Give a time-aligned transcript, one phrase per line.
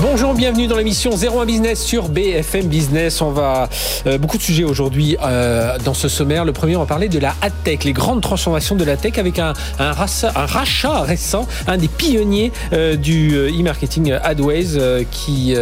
[0.00, 3.20] Bonjour, bienvenue dans l'émission 01 Business sur BFM Business.
[3.20, 3.68] On va
[4.06, 6.44] euh, beaucoup de sujets aujourd'hui euh, dans ce sommaire.
[6.44, 7.34] Le premier, on va parler de la
[7.64, 12.94] tech, les grandes transformations de la tech avec un, rachat, récent, un des pionniers euh,
[12.94, 15.56] du e-marketing AdWays qui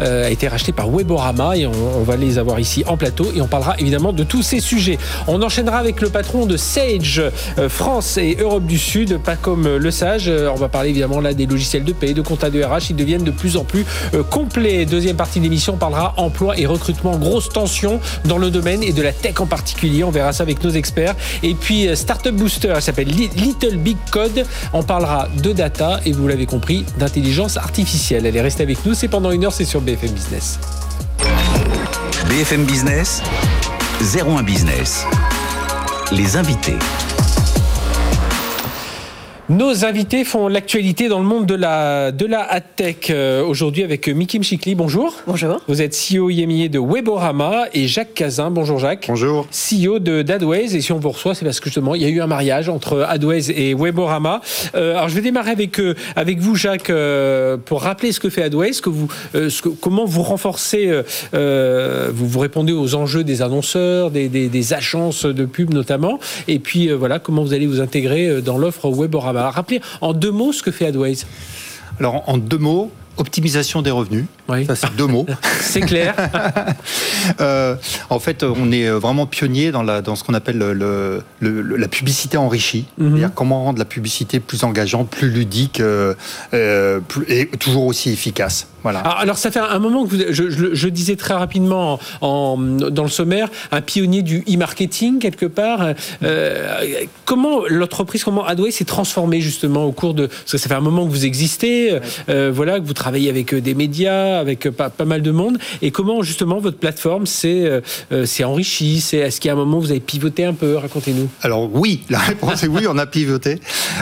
[0.00, 3.46] a été racheté par Weborama et on, va les avoir ici en plateau et on
[3.46, 4.98] parlera évidemment de tous ces sujets.
[5.28, 7.22] On enchaînera avec le patron de Sage
[7.68, 10.30] France et Europe du Sud, pas comme Le Sage.
[10.30, 12.90] On va parler évidemment là des logiciels de paie, de compta de RH.
[12.90, 13.81] Ils deviennent de plus en plus
[14.14, 14.86] euh, complet.
[14.86, 17.16] Deuxième partie de l'émission parlera emploi et recrutement.
[17.16, 20.04] Grosse tension dans le domaine et de la tech en particulier.
[20.04, 21.14] On verra ça avec nos experts.
[21.42, 24.44] Et puis euh, Startup Booster, elle s'appelle Little Big Code.
[24.72, 28.26] On parlera de data et vous l'avez compris, d'intelligence artificielle.
[28.26, 28.94] Elle est restée avec nous.
[28.94, 30.58] C'est pendant une heure, c'est sur BFM Business.
[32.28, 33.22] BFM Business,
[34.00, 35.04] 01 Business.
[36.12, 36.78] Les invités.
[39.52, 43.10] Nos invités font l'actualité dans le monde de la, de la tech.
[43.10, 45.14] Euh, aujourd'hui avec Miki Mchikli, bonjour.
[45.26, 45.60] Bonjour.
[45.68, 49.04] Vous êtes CEO IMIA de Weborama et Jacques Cazin, bonjour Jacques.
[49.08, 49.46] Bonjour.
[49.50, 52.08] CEO de d'Adways et si on vous reçoit, c'est parce que justement, il y a
[52.08, 54.40] eu un mariage entre Adways et Weborama.
[54.74, 56.90] Euh, alors je vais démarrer avec, euh, avec vous Jacques
[57.66, 60.90] pour rappeler ce que fait Adways, que vous, ce comment vous renforcez,
[61.34, 66.58] vous, vous répondez aux enjeux des annonceurs, des, des, des agences de pub notamment, et
[66.58, 69.41] puis voilà, comment vous allez vous intégrer dans l'offre Weborama.
[69.50, 71.24] Rappelez en deux mots ce que fait AdWays.
[71.98, 74.24] Alors en deux mots, optimisation des revenus.
[74.48, 74.66] Oui.
[74.66, 75.26] Ça, c'est deux mots.
[75.60, 76.14] c'est clair.
[77.40, 77.76] Euh,
[78.10, 82.36] en fait, on est vraiment pionnier dans, la, dans ce qu'on appelle le, la publicité
[82.36, 82.86] enrichie.
[82.98, 83.10] Mhm.
[83.10, 86.14] C'est-à-dire comment rendre la publicité plus engageante, plus ludique euh,
[86.52, 88.66] euh, et toujours aussi efficace.
[88.82, 89.02] Voilà.
[89.04, 93.02] Ah, alors, ça fait un moment que vous, je, je, disais très rapidement en, dans
[93.02, 95.94] le sommaire, un pionnier du e-marketing quelque part.
[97.24, 100.26] comment l'entreprise, comment Adway s'est transformée justement au cours de...
[100.26, 101.98] Parce que ça fait un moment que vous existez,
[102.28, 105.58] voilà, que vous travaillez avec des médias, avec pas, pas, mal de monde.
[105.80, 107.80] Et comment justement votre plateforme s'est
[108.12, 109.02] euh, enrichie?
[109.12, 110.76] Est-ce qu'il y a un moment où vous avez pivoté un peu?
[110.76, 111.28] Racontez-nous.
[111.42, 113.60] Alors oui, la réponse est oui, on a pivoté.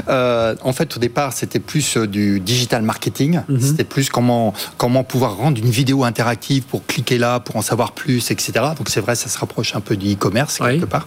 [0.09, 3.41] Euh, en fait, au départ, c'était plus euh, du digital marketing.
[3.49, 3.61] Mhm.
[3.61, 7.93] C'était plus comment, comment pouvoir rendre une vidéo interactive pour cliquer là, pour en savoir
[7.93, 8.53] plus, etc.
[8.77, 11.07] Donc c'est vrai, ça se rapproche un peu du e-commerce quelque part.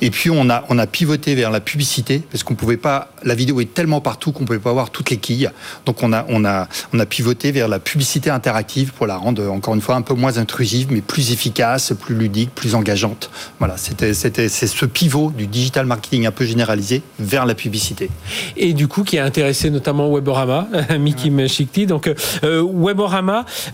[0.00, 3.34] Et puis on a, on a pivoté vers la publicité parce qu'on pouvait pas, la
[3.34, 5.50] vidéo est tellement partout qu'on pouvait pas avoir toutes les quilles.
[5.86, 9.50] Donc on a, on a, on a pivoté vers la publicité interactive pour la rendre
[9.50, 13.30] encore une fois un peu moins intrusive, mais plus efficace, plus ludique, plus engageante.
[13.58, 18.10] Voilà, c'était, c'était, c'est ce pivot du digital marketing un peu généralisé vers la publicité.
[18.56, 21.86] Et du coup, qui a intéressé notamment Weborama, Miki Mchikti.
[21.86, 22.12] Donc,
[22.44, 23.03] euh, Weborama,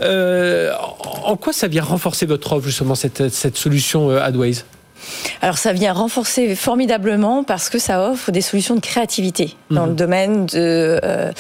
[0.01, 0.73] euh,
[1.25, 4.65] en quoi ça vient renforcer votre offre justement cette, solution euh, AdWays?
[5.43, 9.93] Alors ça vient renforcer formidablement parce que ça offre des solutions de créativité dans le
[9.93, 9.97] mhm.
[9.97, 11.31] domaine de euh,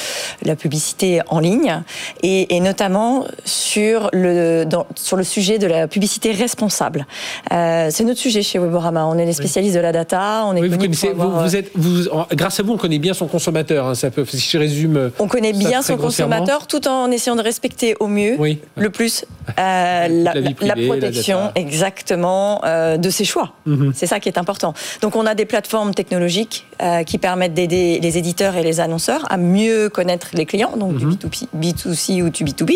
[0.42, 1.82] la publicité en ligne
[2.22, 7.06] et, notamment sur le sur le sujet de la publicité responsable.
[7.52, 9.06] Euh, c'est notre sujet chez Weborama.
[9.06, 10.44] On est les spécialistes de la data.
[10.46, 12.04] On est vous, connaissez, vous, êtes, vous,
[12.34, 13.86] grâce à vous, on connaît bien son consommateur.
[13.86, 15.10] Hein, ça peut, si je résume.
[15.18, 18.36] On connaît bien son consommateur tout en essayant de respecter au mieux,
[18.76, 19.24] le plus
[19.58, 22.60] euh, la, la, protection exactement
[22.96, 23.49] de ses choix.
[23.66, 23.92] Mhm.
[23.94, 24.74] C'est ça qui est important.
[25.00, 29.30] Donc on a des plateformes technologiques euh, qui permettent d'aider les éditeurs et les annonceurs
[29.30, 31.60] à mieux connaître les clients, donc du B2B, mhm.
[31.60, 32.74] B2C ou du B2B.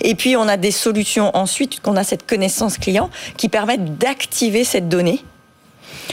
[0.00, 4.64] Et puis on a des solutions ensuite qu'on a cette connaissance client qui permettent d'activer
[4.64, 5.24] cette donnée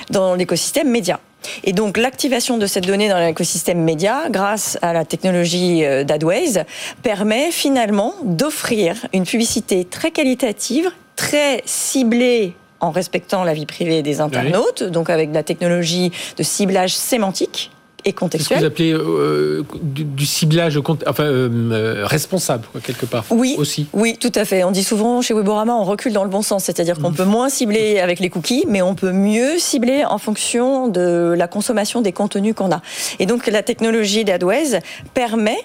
[0.09, 1.19] dans l'écosystème média.
[1.63, 6.65] Et donc l'activation de cette donnée dans l'écosystème média, grâce à la technologie euh, d'AdWays,
[7.01, 14.19] permet finalement d'offrir une publicité très qualitative, très ciblée en respectant la vie privée des
[14.19, 17.71] internautes, donc avec de la technologie de ciblage sémantique
[18.05, 18.59] et contextuel.
[18.59, 23.25] Ce que vous appelez euh, du, ciblage enfin, euh, euh, responsable, quelque part.
[23.29, 23.87] Oui, aussi.
[23.93, 24.63] Oui, tout à fait.
[24.63, 27.15] On dit souvent chez Weborama, on recule dans le bon sens, c'est-à-dire qu'on mmh.
[27.15, 31.47] peut moins cibler avec les cookies, mais on peut mieux cibler en fonction de la
[31.47, 32.81] consommation des contenus qu'on a.
[33.19, 34.79] Et donc la technologie d'AdWays
[35.13, 35.57] permet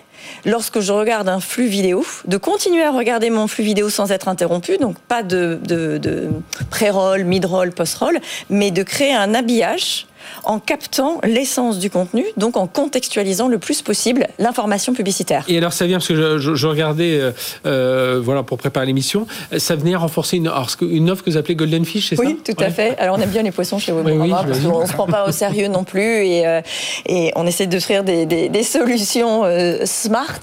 [0.44, 4.28] lorsque je regarde un flux vidéo, de continuer à regarder mon flux vidéo sans être
[4.28, 6.28] interrompu, donc pas de, de, de
[6.70, 8.18] pré-roll, mid-roll, post-roll,
[8.50, 10.06] mais de créer un habillage
[10.44, 15.44] en captant l'essence du contenu, donc en contextualisant le plus possible l'information publicitaire.
[15.48, 17.32] Et alors ça vient parce que je, regardais, euh,
[17.66, 19.26] euh, voilà, pour préparer l'émission,
[19.56, 20.50] ça venait renforcer une,
[20.82, 22.22] une offre que vous appelez Golden Fish, c'est ça?
[22.22, 22.96] Oui, tout à fait.
[22.98, 25.28] Alors on aime bien les poissons chez Weborama oui, parce qu'on ne se prend pas
[25.28, 26.60] au sérieux non plus et, euh,
[27.06, 29.44] et on essaie d'offrir des, des, des, solutions
[29.84, 30.40] smart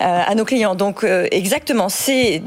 [0.00, 0.74] à nos clients.
[0.74, 2.42] Donc exactement, c'est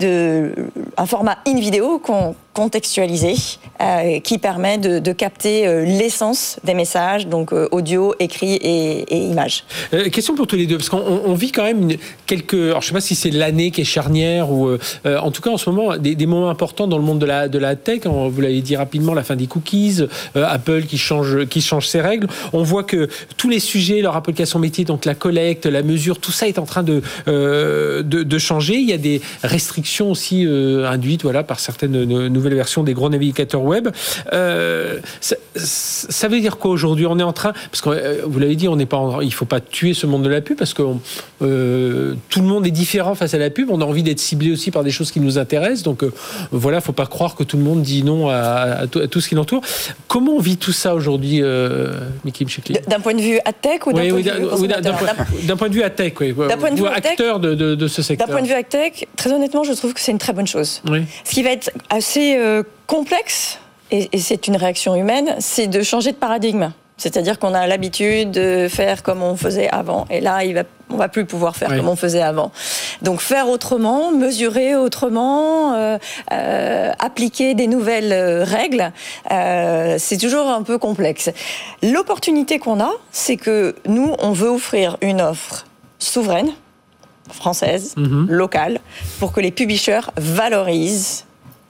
[0.98, 3.36] un format in vidéo qu'on contextualisé
[3.80, 9.18] euh, qui permet de, capter euh, l'essence des messages, donc euh, audio, écrit et, et
[9.20, 9.64] images.
[10.12, 11.88] question pour tous les deux, parce qu'on vit quand même
[12.26, 12.56] quelques.
[12.56, 14.76] Alors je ne sais pas si c'est l'année qui est charnière ou
[15.06, 18.02] en tout cas en ce moment des, moments importants dans le monde de la, tech.
[18.06, 20.00] Vous l'avez dit rapidement, la fin des cookies,
[20.34, 22.28] Apple qui change, qui change ses règles.
[22.54, 23.08] On voit que
[23.38, 26.66] tous les sujets, leur application métier, donc la collecte, la mesure, tout ça est en
[26.66, 28.76] train de, de, de, changer.
[28.78, 33.64] Il y a des restrictions aussi induites voilà, par certaines nouvelles versions des gros navigateurs
[33.64, 33.90] web.
[34.34, 35.00] Euh,
[35.56, 37.06] ça, veut dire quoi aujourd'hui?
[37.06, 39.46] On est en train, parce que euh, vous l'avez dit, on n'est pas, il faut
[39.46, 40.84] pas tuer ce monde de la pub parce que
[41.42, 43.70] euh, tout le monde est différent face à la pub.
[43.72, 45.84] On a envie d'être ciblé aussi par des choses qui nous intéressent.
[45.84, 46.04] Donc
[46.52, 49.62] voilà, faut pas croire que tout le monde dit non à, tout, ce qui l'entoure.
[50.08, 51.42] Comment on vit tout ça aujourd'hui,
[52.26, 52.46] Mickey
[52.88, 56.34] D'un point de vue à tech ou d'un point, point, de vue à tech, oui.
[56.34, 58.28] D'un point de vue acteur de, de, ce secteur.
[58.28, 60.48] D'un point de vue à tech, très honnêtement, je trouve que c'est une très bonne
[60.48, 60.82] chose.
[61.24, 62.37] Ce qui va être assez
[62.86, 63.60] complexe,
[63.92, 66.72] et, c'est une réaction humaine, c'est de changer de paradigme.
[66.98, 70.08] C'est-à-dire qu'on a l'habitude de faire comme on faisait avant.
[70.10, 72.52] Et là, il va, on va plus pouvoir faire comme on faisait avant.
[73.04, 76.00] Donc faire autrement, mesurer autrement, euh,
[76.32, 78.92] euh, appliquer des nouvelles euh, règles,
[80.00, 81.30] c'est toujours un peu complexe.
[81.84, 85.68] L'opportunité qu'on a, c'est que nous, on veut offrir une offre
[86.00, 86.50] souveraine,
[87.32, 88.26] française, mhm.
[88.28, 88.80] locale,
[89.20, 91.27] pour que les publishers valorisent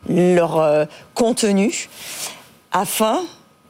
[0.09, 1.89] leur euh, contenu
[2.71, 3.21] afin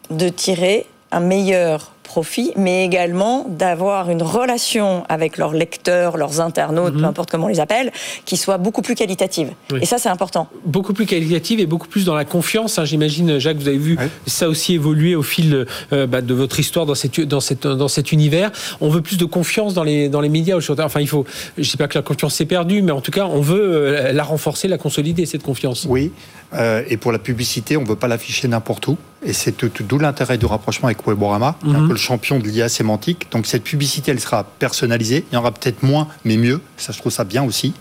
[0.10, 6.96] de tirer un meilleur profit, mais également d'avoir une relation avec leurs lecteurs, leurs internautes,
[6.96, 7.02] mhm.
[7.02, 7.92] peu importe comment on les appelle,
[8.26, 9.52] qui soit beaucoup plus qualitative.
[9.80, 10.48] Et ça, c'est important.
[10.66, 12.80] Beaucoup plus qualitative et beaucoup plus dans la confiance.
[12.80, 12.86] Hein.
[12.86, 16.88] J'imagine, Jacques, vous avez vu ça aussi évoluer au fil euh, bah, de votre histoire
[16.88, 18.52] dans, cette, dans, cette, dans cet univers.
[18.82, 20.84] On veut plus de confiance dans les, dans les médias aujourd'hui.
[20.84, 21.24] Enfin, il faut,
[21.56, 23.62] je ne dis pas que la confiance s'est perdue, mais en tout cas, on veut
[23.62, 25.86] euh, la renforcer, la consolider, cette confiance.
[25.88, 26.12] Oui,
[26.54, 28.98] euh, et pour la publicité, on ne veut pas l'afficher n'importe où.
[29.24, 31.88] Et c'est d'où l'intérêt du rapprochement avec Weborama, un mhm.
[31.88, 33.28] peu le champion de l'IA sémantique.
[33.32, 35.26] Donc cette publicité, elle sera personnalisée.
[35.32, 36.62] Il y en aura peut-être moins, mais mieux.
[36.78, 37.74] Ça, je trouve ça bien aussi.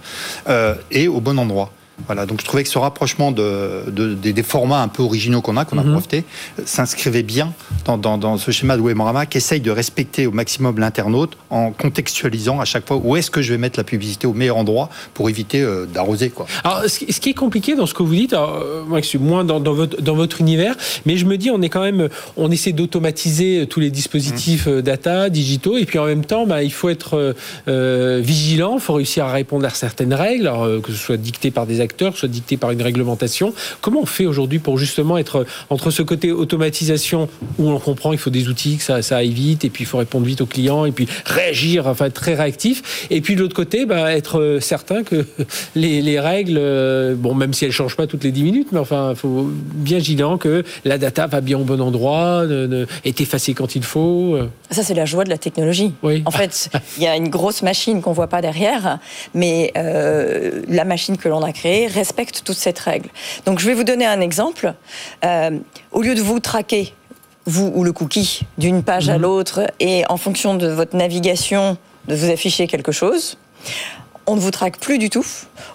[0.48, 1.72] Euh, et au bon endroit.
[2.04, 5.64] Voilà, donc je trouvais que ce rapprochement de, des, formats un peu originaux qu'on a,
[5.64, 5.92] qu'on a mhm.
[5.92, 6.24] profité,
[6.64, 7.52] s'inscrivait bien
[7.86, 12.64] dans, ce schéma de Webmorama qui essaye de respecter au maximum l'internaute en contextualisant à
[12.64, 15.62] chaque fois où est-ce que je vais mettre la publicité au meilleur endroit pour éviter
[15.62, 16.28] euh, d'arroser.
[16.28, 16.46] Quoi.
[16.64, 19.44] Alors, ce qui est compliqué dans ce que vous dites, euh, moi je suis moins
[19.44, 20.76] dans, votre, dans votre univers,
[21.06, 24.82] mais je me dis, on est quand même, on essaie d'automatiser tous les dispositifs mhm.
[24.82, 27.34] data, digitaux, et puis en même temps, bah, il faut être
[27.68, 30.52] euh, vigilant, il faut réussir à répondre à certaines règles,
[30.82, 31.80] que ce soit dicté par des
[32.14, 33.52] soit dicté par une réglementation.
[33.80, 37.28] Comment on fait aujourd'hui pour justement être entre ce côté automatisation
[37.58, 39.86] où on comprend qu'il faut des outils, que ça, ça aille vite, et puis il
[39.86, 43.40] faut répondre vite aux clients, et puis réagir, enfin être très réactif, et puis de
[43.40, 45.24] l'autre côté, bah, être certain que
[45.74, 49.10] les, règles, euh, bon, même si elles changent pas toutes les 10 minutes, mais enfin,
[49.10, 52.44] il faut bien vigilant que la data va bien au bon endroit,
[53.04, 54.34] est effacée quand il faut.
[54.36, 54.48] Euh.
[54.70, 55.92] Ça, c'est la joie de la technologie.
[56.02, 56.22] Oui.
[56.26, 58.98] En fait, il y a une grosse machine qu'on voit pas derrière,
[59.34, 63.10] mais euh, la machine que l'on a créée respecte toute cette règle.
[63.44, 64.74] Donc je vais vous donner un exemple.
[65.24, 65.58] Euh,
[65.92, 66.94] au lieu de vous traquer,
[67.44, 69.22] vous ou le cookie, d'une page à mhm.
[69.22, 71.76] l'autre, et en fonction de votre navigation,
[72.08, 73.38] de vous afficher quelque chose,
[74.26, 75.24] on ne vous traque plus du tout.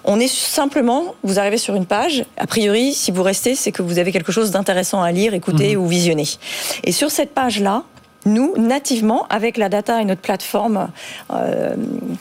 [0.04, 3.82] On est simplement, vous arrivez sur une page, a priori, si vous restez, c'est que
[3.82, 5.82] vous avez quelque chose d'intéressant à lire, écouter mhm.
[5.82, 6.28] ou visionner.
[6.84, 7.84] Et sur cette page-là,
[8.24, 10.88] nous, nativement, avec la data et notre plateforme
[11.32, 11.74] euh,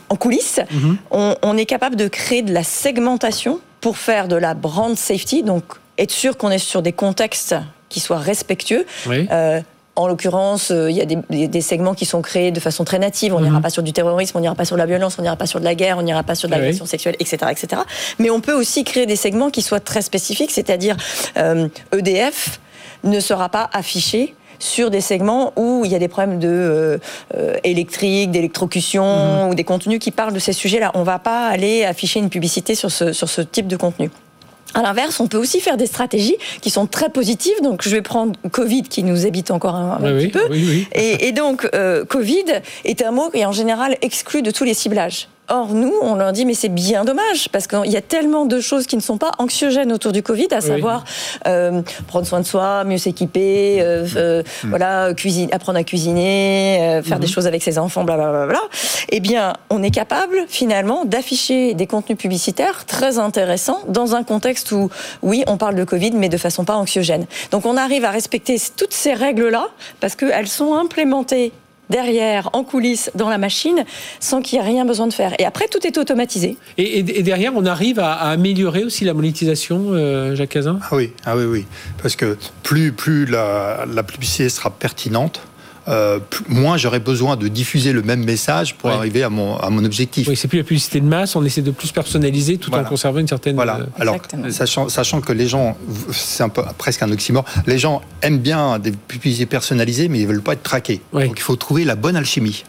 [0.09, 0.97] en coulisses, mhm.
[1.11, 5.63] on, est capable de créer de la segmentation pour faire de la brand safety, donc
[5.97, 7.55] être sûr qu'on est sur des contextes
[7.89, 8.85] qui soient respectueux.
[9.07, 9.61] Euh,
[9.97, 13.35] en l'occurrence, euh, il y a des, segments qui sont créés de façon très native.
[13.35, 13.61] On n'ira mhm.
[13.61, 15.65] pas sur du terrorisme, on n'ira pas sur la violence, on n'ira pas sur de
[15.65, 17.81] la guerre, on n'ira pas sur de l'agression sexuelle, etc., etc.
[18.17, 20.95] Mais on peut aussi créer des segments qui soient très spécifiques, c'est-à-dire
[21.35, 26.07] EDF euh, e ne sera pas affiché sur des segments où il y a des
[26.07, 26.97] problèmes de euh,
[27.35, 29.49] euh, électrique, d'électrocution mhm.
[29.49, 30.91] ou des contenus qui parlent de ces sujets-là.
[30.93, 34.09] On ne va pas aller afficher une publicité sur ce, sur ce type de contenu.
[34.73, 37.61] À l'inverse, on peut aussi faire des stratégies qui sont très positives.
[37.61, 40.47] Donc, je vais prendre Covid qui nous habite encore un, petit peu.
[40.93, 42.45] et, donc, euh, Covid
[42.85, 45.27] est un mot qui est en général exclu de tous les ciblages.
[45.49, 48.61] Or, nous, on leur dit, mais c'est bien dommage, parce qu'il y a tellement de
[48.61, 51.03] choses qui ne sont pas anxiogènes autour du Covid, à savoir
[51.45, 54.69] euh, prendre soin de soi, mieux s'équiper, euh, euh, mm.
[54.69, 57.31] voilà, cuisiner, apprendre à cuisiner, faire des mm-hmm.
[57.33, 58.45] choses avec ses enfants, blablabla.
[58.45, 58.69] Bla, bla, bla.
[59.09, 64.71] Eh bien, on est capable, finalement, d'afficher des contenus publicitaires très intéressants dans un contexte
[64.71, 64.89] où,
[65.21, 67.25] oui, on parle de Covid, mais de façon pas anxiogène.
[67.51, 69.67] Donc, on arrive à respecter toutes ces règles-là,
[69.99, 71.51] parce qu'elles sont implémentées
[71.91, 73.85] derrière, en coulisses, dans la machine,
[74.19, 75.33] sans qu'il y ait rien besoin de faire.
[75.37, 76.57] Et après, tout est automatisé.
[76.79, 80.79] Et, derrière, on arrive à, améliorer aussi la monétisation, euh, Jacques Cazin?
[80.81, 81.65] Ah oui, ah oui, oui.
[82.01, 85.41] Parce que plus, plus la, la publicité sera pertinente,
[85.87, 89.83] euh, moins j'aurais besoin de diffuser le même message pour arriver à mon, à mon
[89.83, 90.27] objectif.
[90.27, 93.19] Oui, c'est plus la publicité de masse, on essaie de plus personnaliser tout en conservant
[93.19, 93.55] une certaine.
[93.55, 93.79] Voilà.
[93.79, 94.17] Euh, Alors,
[94.49, 95.77] sachant, sachant, que les gens,
[96.11, 100.27] c'est un peu presque un oxymore, les gens aiment bien des publicités personnalisées, mais ils
[100.27, 101.01] veulent pas être traqués.
[101.13, 102.63] Donc il faut trouver la bonne alchimie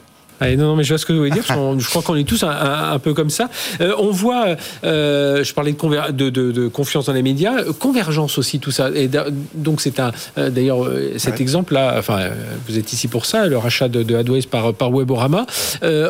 [0.57, 1.45] non, non, mais je vois ce que vous voulez dire.
[1.47, 3.49] je crois qu'on est tous un, peu comme ça.
[3.81, 8.71] Euh, on voit, euh, je parlais de, de, confiance dans les médias, convergence aussi, tout
[8.71, 8.91] ça.
[8.95, 9.09] Et
[9.55, 10.13] donc, c'est un.
[10.39, 12.31] Euh, d'ailleurs, cet exemple-là, enfin,
[12.69, 15.47] vous êtes ici pour ça, le rachat de, de AdWays par, par Weborama.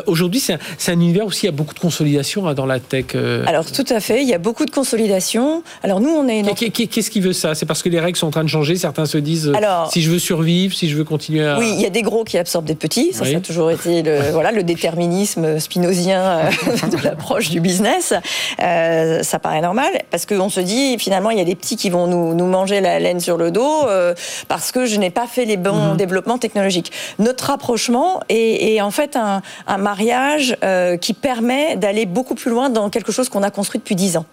[0.07, 3.15] Aujourd'hui, c'est un, univers aussi, il y a beaucoup de consolidation hein, dans la tech.
[3.45, 5.63] Alors, tout à fait, il y a beaucoup de consolidation.
[5.81, 6.43] Alors, nous, on est.
[6.53, 7.55] Qu'est-ce qui veut ça?
[7.55, 8.75] C'est parce que les règles sont en train de changer.
[8.75, 11.57] Certains se disent Alors, si je veux survivre, si je veux continuer à.
[11.59, 13.13] Oui, il y a des gros qui absorbent des petits.
[13.13, 18.13] Ça, ça a toujours été le voilà, le déterminisme spinozien euh, de l'approche du business.
[18.61, 21.89] Euh, ça paraît normal parce qu'on se dit finalement il y a des petits qui
[21.89, 24.13] vont nous, nous manger la laine sur le dos euh,
[24.47, 25.97] parce que je n'ai pas fait les bons mhm.
[25.97, 26.91] développements technologiques.
[27.19, 30.57] Notre rapprochement est, en fait un, un mariage
[31.01, 34.25] qui permet d'aller beaucoup plus loin dans quelque chose qu'on a construit depuis dix ans.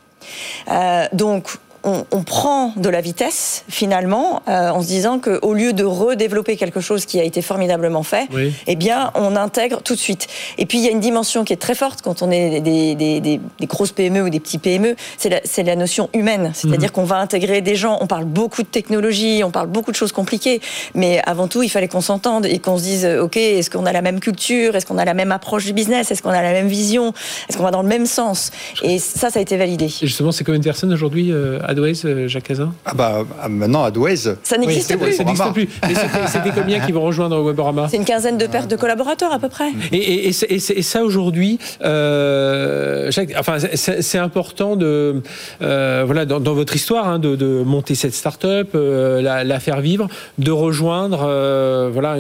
[1.12, 6.57] donc on, prend de la vitesse finalement euh, en se disant qu'au lieu de redévelopper
[6.57, 8.29] quelque chose qui a été formidablement fait,
[8.67, 10.27] eh bien on intègre tout de suite.
[10.59, 13.41] Et puis il y a une dimension qui est très forte quand on est des,
[13.63, 16.51] grosses PME ou des petits PME, c'est la, notion humaine.
[16.55, 16.95] C'est-à-dire mhm.
[16.95, 20.13] qu'on va intégrer des gens, on parle beaucoup de technologie, on parle beaucoup de choses
[20.13, 20.61] compliquées,
[20.95, 23.93] mais avant tout il fallait qu'on s'entende et qu'on se dise ok est-ce qu'on a
[23.93, 26.53] la même culture, est-ce qu'on a la même approche du business, est-ce qu'on a la
[26.53, 27.15] même vision,
[27.49, 28.51] est-ce qu'on va dans le même sens?
[28.83, 29.87] Et ça ça a été validé.
[29.87, 32.73] Et justement c'est combien de personnes aujourd'hui euh, AdWays, euh, Jacques Cazin?
[32.85, 34.35] Ah bah ah, maintenant AdWays.
[34.43, 35.12] Ça n'existe plus.
[35.12, 35.69] Ça n'existe plus.
[36.27, 39.49] C'était combien qui vont rejoindre Weborama C'est une quinzaine de pertes de collaborateurs à peu
[39.49, 39.71] près.
[39.93, 45.23] Et, ça aujourd'hui, euh, enfin c'est important de
[45.62, 50.09] euh, voilà dans, votre histoire hein, de, monter cette start-up, la, la, faire vivre,
[50.39, 51.19] de rejoindre
[51.93, 52.17] voilà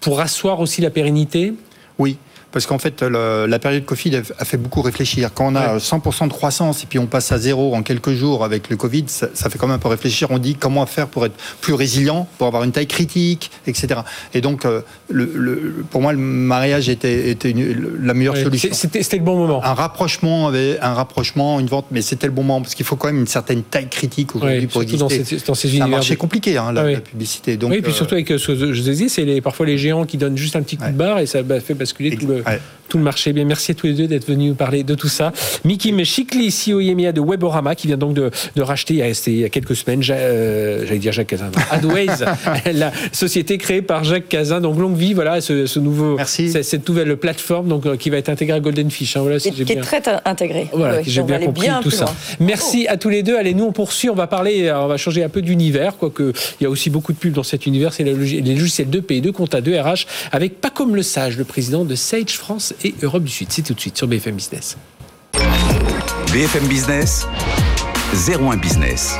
[0.00, 1.52] pour asseoir aussi la pérennité?
[1.98, 2.16] Oui
[2.50, 5.30] parce qu'en fait, la période Covid a fait beaucoup réfléchir.
[5.34, 8.44] Quand on a 100% de croissance et puis on passe à zéro en quelques jours
[8.44, 10.28] avec le Covid, ça, fait quand même un peu réfléchir.
[10.30, 14.00] On dit comment faire pour être plus résilient, pour avoir une taille critique, etc.
[14.34, 17.54] Et donc, euh, le, pour moi, le mariage était, était
[18.00, 18.70] la meilleure solution.
[18.72, 19.62] C'était le bon moment.
[19.64, 22.96] Un rapprochement, avait un rapprochement, une vente, mais c'était le bon moment parce qu'il faut
[22.96, 24.98] quand même une certaine taille critique aujourd'hui pour exister.
[25.46, 27.56] Dans, ces, un marché compliqué, hein, la, publicité.
[27.56, 30.04] Donc, oui, et puis surtout avec euh, ce que je disais, c'est parfois les géants
[30.04, 32.62] qui donnent juste un petit coup de barre et ça fait basculer tout le Right.
[32.88, 33.32] Tout le marché.
[33.32, 35.32] Bien, merci à tous les deux d'être venus nous parler de tout ça.
[35.64, 39.76] Mikim Chikli, CEO EMEA de Weborama, qui vient donc de, racheter il y, a, quelques
[39.76, 42.06] semaines, euh, j'allais dire Jacques Cazin, Adways,
[42.72, 44.60] la société créée par Jacques Cazin.
[44.60, 48.56] Donc longue vie, voilà, ce, nouveau, cette nouvelle plateforme donc, euh, qui va être intégrée
[48.56, 49.16] à Golden Fish.
[49.16, 50.68] Hein, voilà, qui, est très intégrée.
[50.72, 52.06] Voilà, j'ai bien compris tout ça.
[52.40, 53.36] Merci à tous les deux.
[53.36, 56.64] Allez, nous on poursuit, on va parler, on va changer un peu d'univers, quoique il
[56.64, 57.92] y a aussi beaucoup de pubs dans cet univers.
[57.92, 61.84] C'est les logiciels 2P, de compta, de RH, avec pas comme le sage, le président
[61.84, 63.48] de Sage France et Europe du Sud.
[63.50, 64.76] C'est tout de suite sur BFM Business.
[66.32, 67.26] BFM Business,
[68.12, 69.14] 01 Business.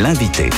[0.00, 0.50] L'invité.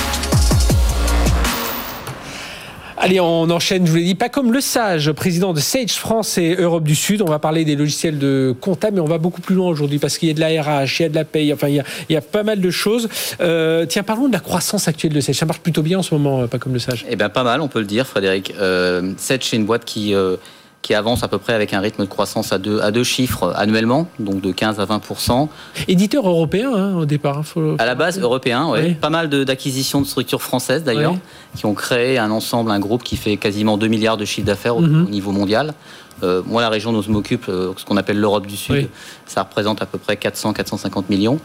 [2.99, 6.39] Allez, on enchaîne, je vous l'ai dit, pas comme le sage, président de Sage France
[6.39, 7.21] et Europe du Sud.
[7.21, 10.17] On va parler des logiciels de compta, mais on va beaucoup plus loin aujourd'hui parce
[10.17, 12.15] qu'il y a de la RH, il y a de la paye, enfin, il y
[12.15, 13.07] a, pas mal de choses.
[13.39, 15.35] Euh, tiens, parlons de la croissance actuelle de Sage.
[15.35, 17.05] Ça marche plutôt bien en ce moment, pas comme le sage.
[17.07, 18.53] Eh bien, pas mal, on peut le dire, Frédéric.
[18.59, 20.15] Euh, Sage, c'est une boîte qui.
[20.15, 20.37] Euh,
[20.87, 23.51] qui avance à peu près avec un rythme de croissance à deux, à deux chiffres
[23.57, 25.01] annuellement, donc de 15 à 20
[25.89, 27.39] Éditeur européen hein, au départ.
[27.39, 28.93] Hein, à la base européen, oui.
[28.93, 31.17] Pas mal d'acquisitions de, structures françaises d'ailleurs,
[31.57, 34.77] qui ont créé un ensemble, un groupe qui fait quasiment 2 milliards de chiffre d'affaires
[34.77, 35.09] au, mhm.
[35.09, 35.73] niveau mondial.
[36.23, 38.87] Euh, moi, la région dont je m'occupe, euh, ce qu'on appelle l'Europe du Sud,
[39.25, 41.41] ça représente à peu près 400-450 millions.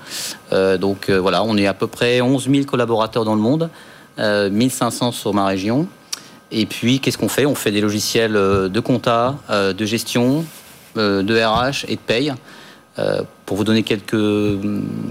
[0.53, 3.71] Euh, donc voilà, on est à peu près 11 000 collaborateurs dans le monde,
[4.19, 5.89] 1500 sur ma région.
[6.53, 7.47] Et puis, qu'est-ce qu'on fait?
[7.47, 10.45] On fait des logiciels euh, de compta, euh, de gestion,
[10.99, 12.33] euh, de RH et de paye.
[13.47, 14.15] Pour vous donner quelques,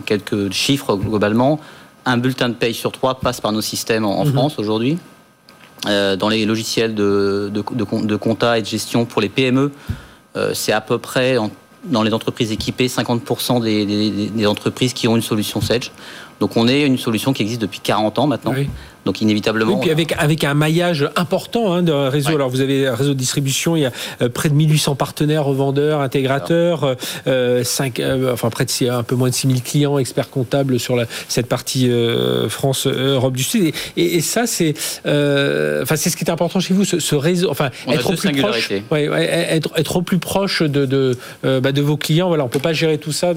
[0.05, 1.59] quelques chiffres globalement,
[2.05, 4.33] un bulletin de paye sur trois passe par nos systèmes en, mhm.
[4.33, 4.99] France aujourd'hui.
[5.85, 9.71] Dans les logiciels de, de, de, compta et de gestion pour les PME,
[10.53, 11.37] c'est à peu près
[11.85, 15.91] dans les entreprises équipées 50% des, des, des, entreprises qui ont une solution Sage.
[16.41, 18.53] Donc on est une solution qui existe depuis 40 ans maintenant.
[19.05, 19.73] Donc inévitablement.
[19.73, 22.35] Oui, puis avec, avec un maillage important hein, de réseau.
[22.35, 25.43] Alors vous avez un réseau de distribution, il y a euh, près de 1800 partenaires,
[25.43, 26.95] revendeurs, intégrateurs,
[27.25, 30.95] euh, 5, euh, enfin près de un peu moins de 6000 clients, experts comptables sur
[30.95, 33.73] la, cette partie euh, France, Europe du Sud.
[33.97, 37.69] Et, et, ça, c'est enfin c'est ce qui est important chez vous, ce, réseau, enfin
[37.87, 39.05] être au plus proche, ouais,
[39.49, 42.27] être, être, au plus proche de de, bah, de vos clients.
[42.27, 43.33] Voilà, on peut pas gérer tout ça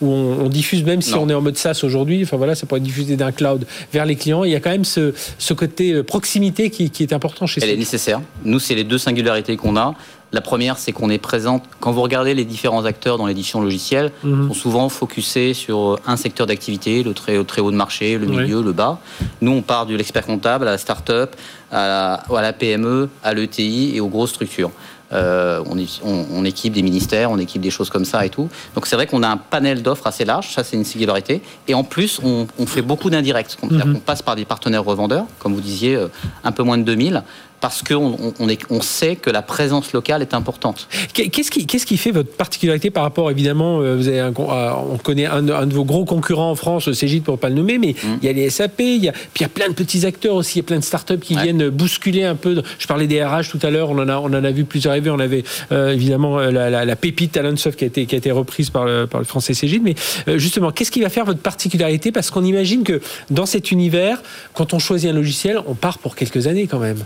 [0.00, 2.22] où on, on, diffuse même si on est en mode SaaS aujourd'hui.
[2.22, 4.44] Enfin voilà, ça pourrait être diffusé d'un cloud vers les clients.
[4.44, 7.70] Il y a quand même ce ce, côté euh, proximité qui, est important chez Elle
[7.70, 8.20] est nécessaire.
[8.44, 9.94] Nous, c'est les deux singularités qu'on a.
[10.30, 11.62] La première, c'est qu'on est présent.
[11.80, 14.42] Quand vous regardez les différents acteurs dans l'édition logicielle, mhm.
[14.42, 18.26] ils sont souvent focusés sur un secteur d'activité, le très, très, haut de marché, le
[18.26, 19.00] milieu, le bas.
[19.40, 21.34] Nous, on part de l'expert comptable à la start-up,
[21.72, 24.70] à à la PME, à l'ETI et aux grosses structures.
[25.12, 25.62] Euh,
[26.02, 28.48] on, équipe des ministères, on équipe des choses comme ça et tout.
[28.74, 31.40] Donc c'est vrai qu'on a un panel d'offres assez large, ça c'est une singularité.
[31.66, 33.56] Et en plus, on, fait beaucoup d'indirects.
[33.62, 33.94] Mhm.
[33.96, 36.08] On passe par des partenaires revendeurs, comme vous disiez, euh,
[36.44, 37.22] un peu moins de 2000
[37.60, 40.88] parce qu'on on, on, sait que la présence locale est importante.
[41.12, 41.50] Qu'est-ce
[41.86, 45.74] qui, fait votre particularité par rapport, évidemment, euh, vous avez un, on connaît un, de
[45.74, 48.06] vos gros concurrents en France, Cégide pour ne pas le nommer, mais mmh.
[48.22, 50.06] il y a les SAP, il y a, puis il y a plein de petits
[50.06, 52.62] acteurs aussi, il y a plein de startups qui viennent bousculer un peu.
[52.78, 54.92] Je parlais des RH tout à l'heure, on en a, on en a vu plusieurs
[54.92, 55.10] arriver.
[55.10, 58.70] On avait euh, évidemment la, la, pépite Talentsoft qui a été, qui a été reprise
[58.70, 59.94] par le, par le français Cégide, mais
[60.38, 62.12] justement, qu'est-ce qui va faire votre particularité?
[62.12, 63.00] Parce qu'on imagine que
[63.30, 64.22] dans cet univers,
[64.54, 66.98] quand on choisit un logiciel, on part pour quelques années quand même.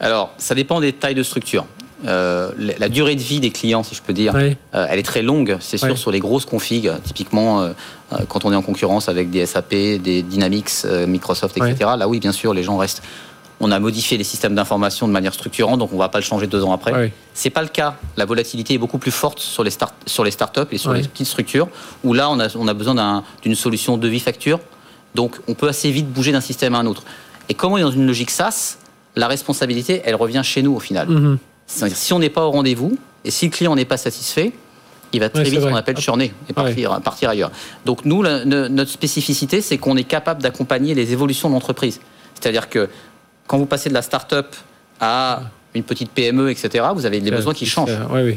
[0.00, 1.64] Alors, ça dépend des tailles de structure.
[2.06, 5.22] Euh, la durée de vie des clients, si je peux dire, euh, elle est très
[5.22, 6.90] longue, c'est sûr, sur les grosses configs.
[7.04, 7.72] Typiquement, euh,
[8.28, 11.90] quand on est en concurrence avec des SAP, des Dynamics, Microsoft, etc.
[11.96, 13.02] Là, oui, bien sûr, les gens restent.
[13.64, 16.24] On a modifié les systèmes d'information de manière structurante, donc on ne va pas le
[16.24, 17.12] changer deux ans après.
[17.32, 17.96] C'est pas le cas.
[18.16, 21.02] La volatilité est beaucoup plus forte sur les, start, sur les startups et sur les
[21.02, 21.68] petites structures,
[22.02, 24.58] où là, on a, on a besoin d'une solution de vie facture.
[25.14, 27.04] Donc, on peut assez vite bouger d'un système à un autre.
[27.48, 28.78] Et comme on est dans une logique SaaS,
[29.14, 31.08] la responsabilité, elle revient chez nous au final.
[31.08, 31.38] Mhm.
[31.66, 34.52] Si on n'est pas au rendez-vous et si le client n'est pas satisfait,
[35.12, 37.50] il va très vite, on appelle, churner et partir, partir ailleurs.
[37.84, 42.00] Donc nous, notre spécificité, c'est qu'on est capable d'accompagner les évolutions de l'entreprise.
[42.34, 42.88] C'est-à-dire que
[43.46, 44.54] quand vous passez de la start-up
[45.00, 45.42] à
[45.74, 47.90] une petite PME, etc., vous avez des besoins qui changent.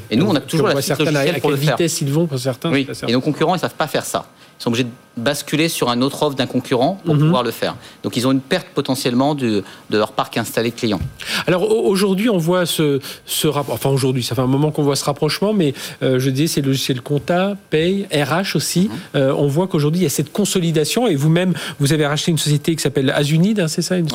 [0.09, 1.77] Et nous, on a toujours la suite logicielle pour le faire.
[1.77, 2.73] vitesse ils vont pour certains.
[2.73, 4.25] Et nos concurrents, ils ne savent pas faire ça
[4.59, 7.21] ils sont obligés de basculer sur un autre offre d'un concurrent pour mhm.
[7.21, 7.75] pouvoir le faire.
[8.03, 10.99] Donc ils ont une perte potentiellement de, de leur parc installé de clients.
[11.47, 14.95] Alors aujourd'hui, on voit ce, ce rapport, enfin aujourd'hui, ça fait un moment qu'on voit
[14.95, 15.73] ce rapprochement, mais
[16.03, 18.89] euh, je dis c'est le logiciel compta, paye, RH aussi.
[18.89, 18.89] Mhm.
[19.15, 22.37] Euh, on voit qu'aujourd'hui, il y a cette consolidation et vous-même, vous avez racheté une
[22.37, 24.05] société qui s'appelle Azunid, hein, c'est ça Oui,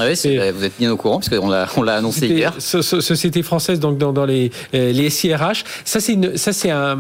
[0.55, 2.55] vous êtes bien au courant, parce qu'on l'a, on l'a annoncé hier.
[2.59, 5.65] Société française donc dans, dans les, euh, les SIRH.
[5.85, 6.99] Ça, c'est un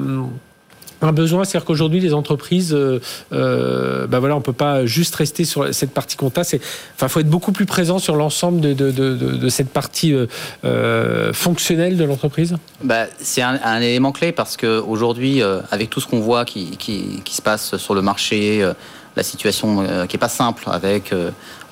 [1.02, 5.72] un besoin, c'est-à-dire qu'aujourd'hui les entreprises, euh, ben voilà, on peut pas juste rester sur
[5.74, 6.44] cette partie compta.
[6.44, 6.60] C'est,
[6.94, 10.26] enfin, faut être beaucoup plus présent sur l'ensemble de, de, de, de, cette partie euh,
[10.64, 12.56] euh fonctionnelle de l'entreprise?
[12.84, 16.44] Bah, c'est un, un, élément clé parce que aujourd'hui, euh, avec tout ce qu'on voit
[16.44, 18.68] qui, qui, qui, se passe sur le marché,
[19.16, 21.14] la situation qui est pas simple avec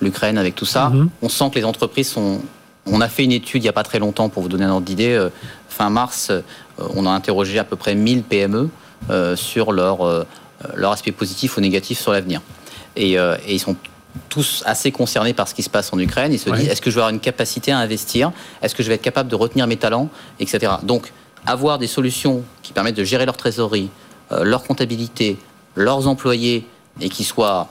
[0.00, 1.08] l'Ukraine, avec tout ça, mm-hmm.
[1.22, 2.40] on sent que les entreprises sont.
[2.90, 4.70] On a fait une étude il n'y a pas très longtemps pour vous donner un
[4.70, 5.28] ordre d'idée.
[5.68, 6.32] fin mars,
[6.78, 8.70] on a interrogé à peu près 1000 PME.
[9.10, 10.26] Euh, sur leur, euh,
[10.74, 12.42] leur aspect positif ou négatif sur l'avenir.
[12.98, 13.74] Euh, et, ils sont
[14.28, 16.30] tous assez concernés par ce qui se passe en Ukraine.
[16.30, 18.32] Ils se disent est-ce que je vais avoir une capacité à investir?
[18.60, 20.10] Est-ce que je vais être capable de retenir mes talents?
[20.40, 20.70] Etc.
[20.82, 21.14] Donc,
[21.46, 23.88] avoir des solutions qui permettent de gérer leur trésorerie,
[24.30, 25.38] leur comptabilité,
[25.74, 26.66] leurs employés
[27.00, 27.68] et qui soient,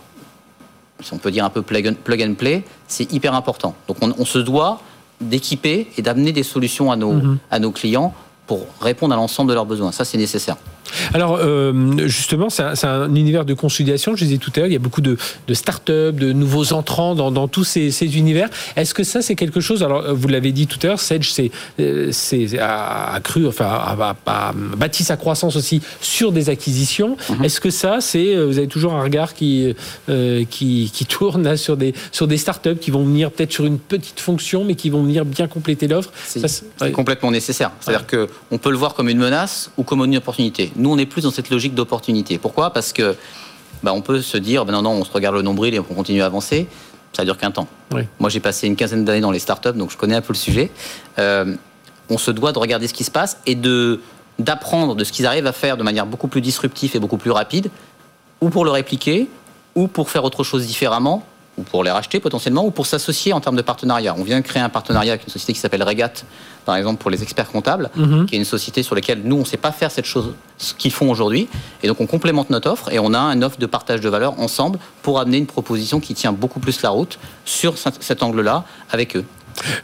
[1.02, 3.76] si on peut dire un peu plug and, play, c'est hyper important.
[3.88, 4.82] Donc, on, se doit
[5.22, 7.38] d'équiper et d'amener des solutions à nos, mm-hmm.
[7.52, 8.16] à nos clients
[8.48, 9.92] pour répondre à l'ensemble de leurs besoins.
[9.92, 10.56] Ça, c'est nécessaire.
[11.13, 14.15] Alors, euh, justement, c'est un, univers de consolidation.
[14.15, 17.15] Je disais tout à l'heure, il y a beaucoup de, de start-up, de nouveaux entrants
[17.15, 18.50] dans, tous ces, univers.
[18.76, 21.52] Est-ce que ça, c'est quelque chose Alors, vous l'avez dit tout à l'heure, Sedge c'est,
[21.80, 22.12] euh,
[22.60, 23.65] a, cru, enfin,
[24.26, 27.17] a, bâti sa croissance aussi sur des acquisitions.
[27.30, 27.45] Mhm.
[27.45, 29.76] Est-ce que ça, c'est, euh, vous avez toujours un regard qui,
[30.50, 34.19] qui, qui, tourne sur des, sur des start-up qui vont venir peut-être sur une petite
[34.19, 36.12] fonction, mais qui vont venir bien compléter l'offre?
[36.26, 37.71] C'est complètement nécessaire.
[37.80, 40.71] C'est-à-dire qu'on peut le voir comme une menace ou comme une opportunité.
[40.78, 42.38] Nous, on est plus dans cette logique d'opportunité.
[42.38, 42.72] Pourquoi?
[42.72, 43.16] Parce que
[43.84, 45.84] bah, on peut se dire, ben non, non, on se regarde le nombril et on
[45.84, 46.68] continue à avancer.
[47.13, 47.68] Ça dure qu'un temps.
[48.20, 50.38] Moi, j'ai passé une quinzaine d'années dans les startups, donc je connais un peu le
[50.38, 50.72] sujet.
[51.20, 51.56] Euh,
[52.10, 54.02] on se doit de regarder ce qui se passe et de
[54.40, 57.32] d'apprendre de ce qu'ils arrivent à faire de manière beaucoup plus disruptive et beaucoup plus
[57.32, 57.72] rapide,
[58.40, 59.28] ou pour le répliquer,
[59.74, 61.26] ou pour faire autre chose différemment,
[61.58, 64.15] ou pour les racheter potentiellement, ou pour s'associer en termes de partenariat.
[64.17, 66.13] On vient de créer un partenariat avec une société qui s'appelle Regat,
[66.65, 68.26] par exemple pour les experts comptables, mhm.
[68.26, 70.74] qui est une société sur laquelle nous, on ne sait pas faire cette chose, ce
[70.74, 71.48] qu'ils font aujourd'hui.
[71.84, 74.39] Et donc, on complémente notre offre et on a une offre de partage de valeur
[74.39, 79.15] ensemble pour amener une proposition qui tient beaucoup plus la route sur cet angle-là avec
[79.15, 79.26] eux.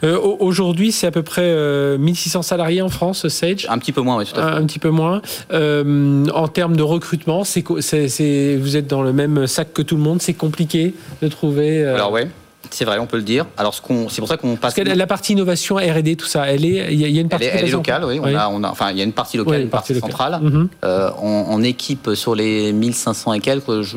[0.02, 1.50] Euh, aujourd'hui, c'est à peu près
[1.98, 4.58] 1600 euh, salariés en France, Sage Un petit peu moins, oui, tout à fait.
[4.58, 5.22] Un, petit peu moins.
[5.52, 10.02] Euh, en termes de recrutement, c'est, vous êtes dans le même sac que tout le
[10.02, 11.84] monde, c'est compliqué de trouver.
[11.84, 12.22] Alors, oui.
[12.70, 13.46] C'est vrai, on peut le dire.
[13.56, 14.74] Alors, ce qu'on, c'est pour ça qu'on passe.
[14.74, 17.46] Parce que la partie innovation, R&D, tout ça, elle est, il y, a une partie.
[17.46, 18.18] Elle est, locale, oui.
[18.20, 20.40] On A, on a, enfin, il y a une partie locale, une partie, centrale.
[20.42, 20.68] Mhm.
[20.82, 23.96] en, équipe sur les 1500 et quelques, je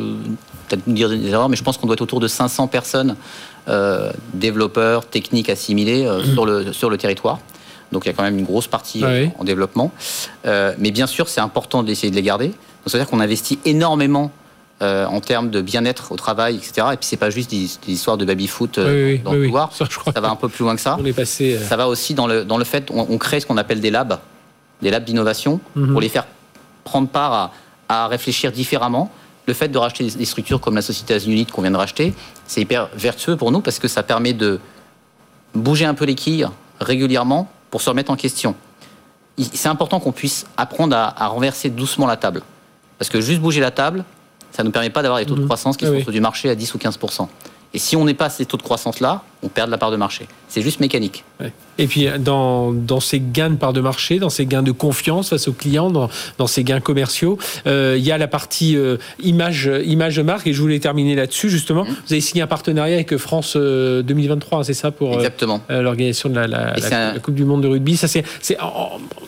[0.68, 3.16] peut-être dire des erreurs, mais je pense qu'on doit être autour de 500 personnes
[4.34, 7.40] développeurs, techniques assimilés euh, sur, le, sur le territoire.
[7.92, 9.92] Donc il y a quand même une grosse partie ah euh, en développement.
[10.46, 12.52] mais bien sûr, c'est important d'essayer de les garder.
[12.86, 14.32] C'est-à-dire qu'on investit énormément
[14.80, 16.88] en termes de bien-être au travail, etc.
[16.94, 19.72] Et puis c'est pas juste des, histoires de baby-foot dans le pouvoir.
[19.74, 20.98] Ça, va un peu plus loin que ça.
[21.00, 23.46] On est passé, Ça va aussi dans le, dans le fait, on, on crée ce
[23.46, 24.20] qu'on appelle des labs,
[24.82, 25.92] des labs d'innovation, mhm.
[25.92, 26.28] pour les faire
[26.84, 27.52] prendre part à,
[27.90, 29.12] à réfléchir différemment
[29.48, 32.14] le fait de racheter des structures comme la société Asunit qu'on vient de racheter,
[32.46, 34.60] c'est hyper vertueux pour nous parce que ça permet de
[35.56, 38.56] bouger un peu les quilles régulièrement pour se remettre en question.
[39.54, 42.42] C'est important qu'on puisse apprendre à, renverser doucement la table.
[42.98, 44.04] Parce que juste bouger la table,
[44.52, 45.46] ça ne nous permet pas d'avoir des taux de mmh.
[45.46, 46.98] croissance qui sont sur du marché à 10 ou 15
[47.74, 49.92] et si on n'est pas à ces taux de croissance-là, on perd de la part
[49.92, 50.28] de marché.
[50.48, 51.24] C'est juste mécanique.
[51.78, 55.30] Et puis, dans, dans, ces gains de part de marché, dans ces gains de confiance
[55.30, 58.98] face aux clients, dans, dans ces gains commerciaux, euh, il y a la partie euh,
[59.22, 60.48] image, image de marque.
[60.48, 61.84] Et je voulais terminer là-dessus, justement.
[61.84, 61.96] Mmh.
[62.08, 65.20] Vous avez signé un partenariat avec France 2023, euh, c'est ça, pour
[65.70, 67.96] l'organisation de la, la, Coupe du Monde de rugby.
[67.98, 68.24] Ça, c'est,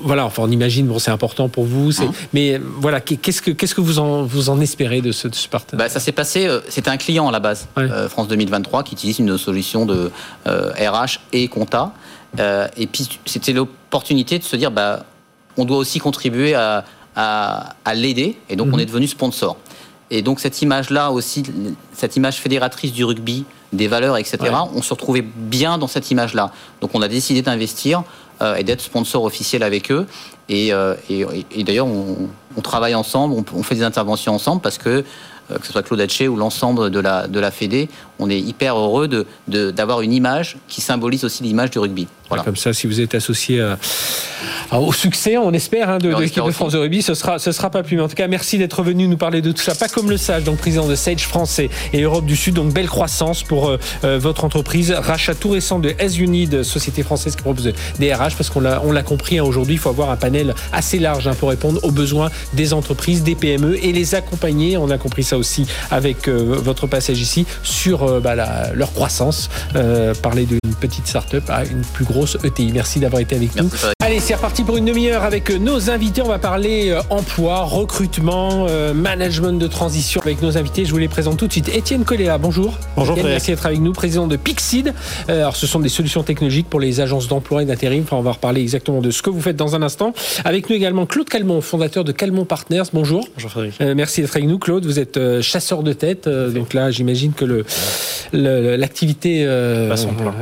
[0.01, 1.89] voilà, enfin, on imagine, bon, c'est important pour vous.
[1.89, 2.11] Mmh.
[2.33, 5.47] Mais voilà, qu'est-ce que, qu'est-ce que vous, en, vous en espérez de ce, de ce
[5.47, 5.87] partenariat?
[5.87, 7.67] Bah, Ça s'est passé, c'était un client à la base,
[8.09, 9.98] France 2023, qui utilise une solution de
[10.45, 11.93] RH et compta.
[12.39, 15.05] Euh, et puis, c'était l'opportunité de se dire, bah,
[15.57, 16.83] on doit aussi contribuer à,
[17.93, 18.37] l'aider.
[18.49, 18.79] Et donc, on mhm.
[18.79, 19.57] est devenu sponsor.
[20.11, 21.43] Et donc, cette image-là aussi,
[21.93, 24.37] cette image fédératrice du rugby, des valeurs, etc.,
[24.73, 26.51] on se retrouvait bien dans cette image-là.
[26.81, 28.03] Donc, on a décidé d'investir
[28.41, 30.07] euh, et d'être sponsor officiel avec eux.
[30.47, 30.95] Et, euh,
[31.57, 35.03] d'ailleurs, on, travaille ensemble, on, on, fait des interventions ensemble parce que euh,
[35.49, 38.77] que ce soit Claude Hatché ou l'ensemble de la, de la Fédé, on est hyper
[38.77, 39.07] heureux
[39.47, 42.07] d'avoir de, une image qui symbolise aussi l'image du rugby.
[42.27, 42.43] Voilà.
[42.43, 43.59] Comme ça, si vous êtes associé
[44.71, 47.69] au succès, on espère, hein, de, l'équipe de France de rugby, ce sera, ce sera
[47.69, 47.95] pas plus.
[47.95, 49.73] Mais en tout cas, merci d'être venu nous parler de tout ça.
[49.73, 52.55] Pas comme le sage, donc président de Sage français et Europe du Sud.
[52.55, 54.91] Donc belle croissance pour euh, euh, votre entreprise.
[54.91, 58.91] Rachat tout récent de S-Unid, société française qui propose des RH, parce qu'on l'a, on
[58.91, 61.91] l'a compris hein, aujourd'hui, il faut avoir un panel assez large hein, pour répondre aux
[61.91, 64.77] besoins des entreprises, des PME et les accompagner.
[64.77, 68.35] On a compris ça aussi avec euh, votre passage ici sur euh, bah,
[68.73, 69.49] leur croissance.
[69.75, 72.71] Euh, parler d'une petite start-up à une plus grosse ETI.
[72.73, 73.69] Merci d'avoir été avec nous.
[74.03, 76.21] Allez, c'est reparti pour une demi-heure avec nos invités.
[76.21, 80.85] On va parler emploi, recrutement, management de transition avec nos invités.
[80.85, 81.69] Je vous les présente tout de suite.
[81.69, 82.77] Étienne Colléa, bonjour.
[82.95, 83.17] Bonjour.
[83.23, 84.93] merci d'être avec nous, président de Pixid.
[85.27, 88.03] alors, ce sont des solutions technologiques pour les agences d'emploi et d'intérim.
[88.03, 90.13] Enfin, on va reparler exactement de ce que vous faites dans un instant.
[90.43, 92.83] Avec nous également Claude Calmont, fondateur de Calmont Partners.
[92.93, 93.27] Bonjour.
[93.35, 93.79] Bonjour Frédéric.
[93.95, 94.85] merci d'être avec nous, Claude.
[94.85, 96.27] Vous êtes chasseur de tête.
[96.27, 97.65] Euh, donc là, j'imagine que le,
[98.31, 99.95] l'activité euh,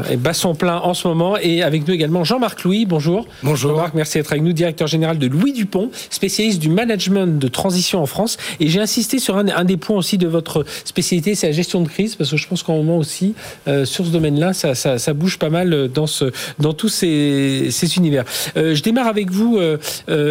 [0.10, 1.38] est bas son plein en ce moment.
[1.38, 2.86] Et avec nous également Jean-Marc Louis.
[2.86, 3.26] Bonjour.
[3.44, 3.72] Bonjour.
[3.72, 8.02] Jean-Marc, merci d'être avec nous, directeur général de Louis Dupont, spécialiste du management de transition
[8.02, 8.38] en France.
[8.60, 11.88] Et j'ai insisté sur un, des points aussi de votre spécialité, c'est la gestion de
[11.88, 13.34] crise, parce que je pense qu'en moment aussi,
[13.68, 17.98] euh, sur ce domaine-là, ça, ça, bouge pas mal dans, ce, dans tous ces, ces
[17.98, 18.24] univers.
[18.56, 19.60] je démarre avec vous,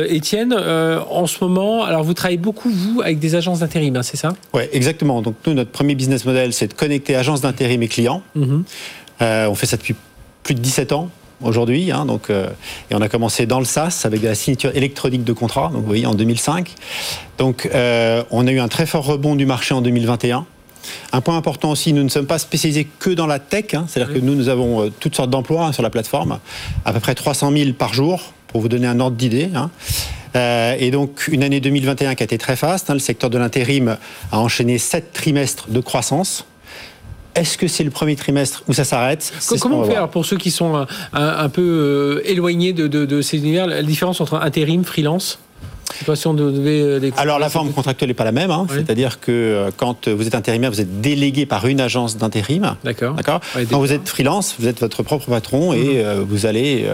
[0.09, 0.53] Étienne.
[0.53, 4.35] en ce moment, alors vous travaillez beaucoup, vous, avec des agences d'intérim, hein, c'est ça?
[4.55, 5.23] Oui, Exactement.
[5.23, 8.23] Donc nous, notre premier business model, c'est de connecter agences d'intérim et clients.
[8.35, 8.65] Mhm.
[9.23, 9.95] Euh, on fait ça depuis
[10.43, 11.11] plus de 17 ans
[11.43, 11.91] aujourd'hui.
[11.91, 12.49] Hein, donc, euh,
[12.91, 15.83] et on a commencé dans le SaaS avec de la signature électronique de contrat, donc
[15.83, 16.73] vous voyez, en 2005.
[17.39, 20.47] Donc euh, on a eu un très fort rebond du marché en 2021.
[21.13, 23.87] Un point important aussi, nous ne sommes pas spécialisés que dans la tech, hein.
[23.89, 26.39] c'est-à-dire que nous, nous avons toutes sortes d'emplois hein, sur la plateforme,
[26.85, 29.51] à peu près 300 000 par jour, pour vous donner un ordre d'idée.
[30.37, 32.91] Euh, et donc une année 2021 qui a été très faste.
[32.91, 32.95] Hein.
[32.95, 33.97] le secteur de l'intérim
[34.31, 36.47] a enchaîné sept trimestres de croissance.
[37.35, 39.33] Est-ce que c'est le premier trimestre où ça s'arrête?
[39.61, 43.83] Comment faire pour ceux qui sont un, peu euh, éloignés de, de ces univers, la
[43.83, 45.39] différence entre intérim, freelance?
[46.09, 48.67] Euh, Alors la forme contractuelle n'est pas la même, hein.
[48.71, 52.77] c'est-à-dire que euh, quand vous êtes intérimaire, vous êtes délégué par une agence d'intérim.
[52.85, 53.15] D'accord.
[53.15, 53.41] D'accord.
[53.71, 55.91] quand vous êtes freelance, vous êtes votre propre patron et mhm.
[55.97, 56.87] euh, vous allez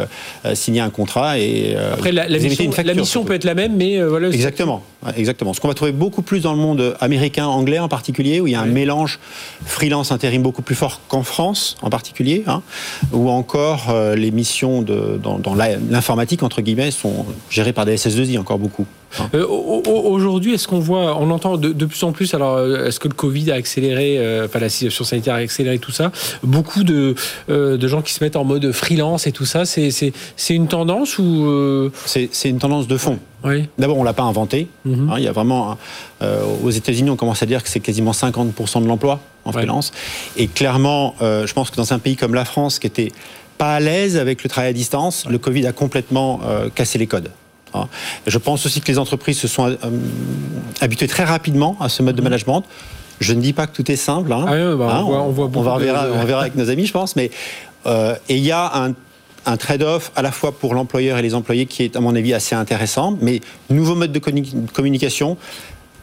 [0.55, 4.29] signer un contrat et après la, mission, la mission peut être la même, mais voilà.
[4.29, 4.83] Exactement.
[5.17, 5.53] exactement.
[5.53, 8.53] Ce qu'on va trouver beaucoup plus dans le monde américain, anglais en particulier, où il
[8.53, 9.19] y a un mélange
[9.65, 12.63] freelance intérim beaucoup plus fort qu'en France en particulier, hein,
[13.13, 17.97] ou encore euh, les missions de, dans, dans l'informatique entre guillemets sont gérées par des
[17.97, 18.87] SS2I encore beaucoup.
[19.19, 19.29] Hein.
[19.35, 23.09] Euh, aujourd'hui, est-ce qu'on voit, on entend de, plus en plus, alors euh, est-ce que
[23.09, 26.13] le Covid a accéléré, enfin la situation sanitaire a accéléré tout ça?
[26.43, 27.15] Beaucoup de,
[27.49, 30.13] de gens qui se mettent en mode freelance et tout ça, c'est
[30.51, 33.19] une tendance ou C'est une tendance de fond.
[33.79, 34.69] D'abord, on l'a pas inventé.
[34.85, 35.11] Mhm.
[35.11, 35.77] Hein, il y a vraiment,
[36.23, 39.93] euh, aux États-Unis, on commence à dire que c'est quasiment 50% de l'emploi en freelance.
[40.37, 43.13] Et clairement, euh, je pense que dans un pays comme la France, qui était
[43.59, 47.07] pas à l'aise avec le travail à distance, le Covid a complètement euh, cassé les
[47.07, 47.31] codes.
[47.75, 47.89] Hein.
[48.27, 49.77] Je pense aussi que les entreprises se sont
[50.81, 52.25] habituées très rapidement à ce mode de mhm.
[52.25, 52.63] management.
[53.21, 54.33] Je ne dis pas que tout est simple.
[54.33, 54.45] Hein.
[54.49, 57.15] Ah bah, on, voit, on, va verra, on verra avec nos amis, je pense.
[57.15, 57.31] Mais
[57.87, 58.95] et il y a un
[59.47, 62.35] un trade-off à la fois pour l'employeur et les employés qui est à mon avis
[62.35, 65.37] assez intéressant, mais nouveau mode de communication,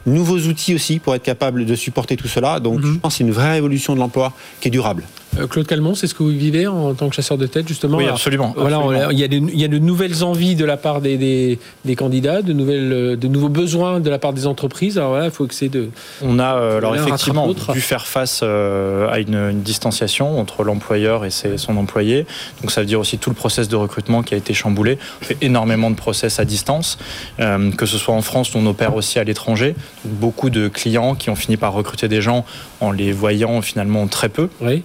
[0.06, 2.60] nouveaux outils aussi pour être capable de supporter tout cela.
[2.60, 2.94] Donc mhm.
[2.94, 5.04] je pense que c'est une vraie révolution de l'emploi qui est durable.
[5.38, 7.98] Euh, Claude Calmont, c'est ce que vous vivez en tant que chasseur de tête, justement
[7.98, 8.52] Oui, absolument.
[8.56, 11.58] Voilà, il, y a de, nouvelles envies de la part des,
[11.96, 14.98] candidats, de, nouvelles, de nouveaux besoins de la part des entreprises.
[14.98, 15.90] Alors voilà, il faut que c'est de.
[16.22, 21.30] On a euh, alors effectivement dû faire face euh, à une, distanciation entre l'employeur et
[21.30, 22.26] son employé.
[22.60, 24.98] Donc ça veut dire aussi tout le process de recrutement qui a été chamboulé.
[25.22, 26.98] On fait énormément de process à distance,
[27.38, 29.74] que ce soit en France, on opère aussi à l'étranger.
[30.04, 32.44] Beaucoup de clients qui ont fini par recruter des gens
[32.80, 34.48] en les voyant finalement très peu.
[34.60, 34.82] Oui.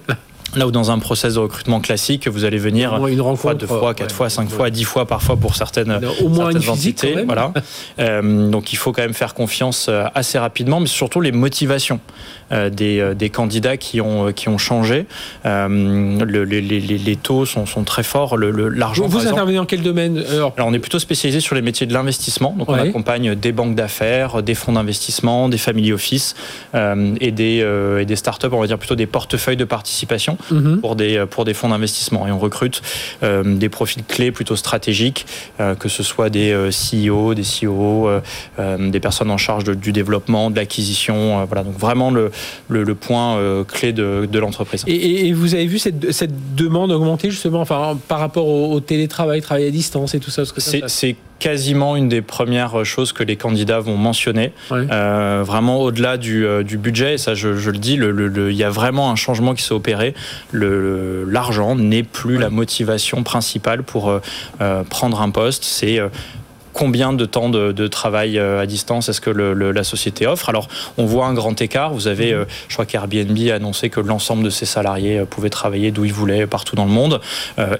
[0.56, 3.94] Là où dans un process de recrutement classique, vous allez venir une fois, deux fois,
[3.94, 7.24] quatre fois, cinq fois, dix fois parfois pour certaines, au moins une entités.
[7.26, 7.52] Voilà.
[8.00, 12.00] Euh, donc il faut quand même faire confiance euh, assez rapidement, mais surtout les motivations.
[12.52, 15.08] Euh, des, des, candidats qui ont, qui ont changé.
[15.44, 18.38] Le, les, les, les, taux sont, sont, très forts.
[18.38, 19.08] L'argent.
[19.08, 21.94] Vous, vous intervenez dans quel domaine alors, on est plutôt spécialisé sur les métiers de
[21.94, 22.54] l'investissement.
[22.58, 26.36] Donc on accompagne des banques d'affaires, des fonds d'investissement, des family office
[26.76, 27.66] et, des,
[28.00, 30.80] et des startups, on va dire plutôt des portefeuilles de participation Mhm.
[30.82, 32.28] pour, des, pour des fonds d'investissement.
[32.28, 32.82] Et on recrute
[33.24, 35.26] euh, des profils clés plutôt stratégiques,
[35.60, 38.10] euh, que ce soit des euh, CEO, des CEO,
[38.58, 41.46] des personnes en charge du développement, de l'acquisition.
[41.46, 42.32] voilà, donc vraiment le,
[42.70, 44.84] le, point clé de, de l'entreprise.
[44.88, 49.68] Et, vous avez vu cette, cette demande augmenter justement enfin, par rapport au, télétravail, travail
[49.68, 53.98] à distance et tout ça C'est quasiment une des premières choses que les candidats vont
[53.98, 54.52] mentionner.
[54.72, 58.54] Euh, vraiment au-delà du, euh, du, budget, et ça je, je le dis, il le,
[58.54, 60.14] y a vraiment un changement qui s'est opéré.
[60.54, 65.64] L'argent n'est plus la motivation principale pour euh, prendre un poste.
[65.64, 66.00] C'est
[66.76, 70.50] combien de temps de, travail euh, à distance est-ce que la société offre?
[70.50, 71.94] Alors, on voit un grand écart.
[71.94, 72.42] Vous avez, mhm.
[72.42, 76.04] euh, je crois qu'Airbnb a annoncé que l'ensemble de ses salariés euh, pouvaient travailler d'où
[76.04, 77.22] ils voulaient, partout dans le monde,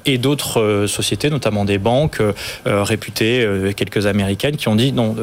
[0.06, 2.22] et d'autres sociétés, notamment des banques
[2.66, 5.16] réputées, quelques américaines, qui ont dit non,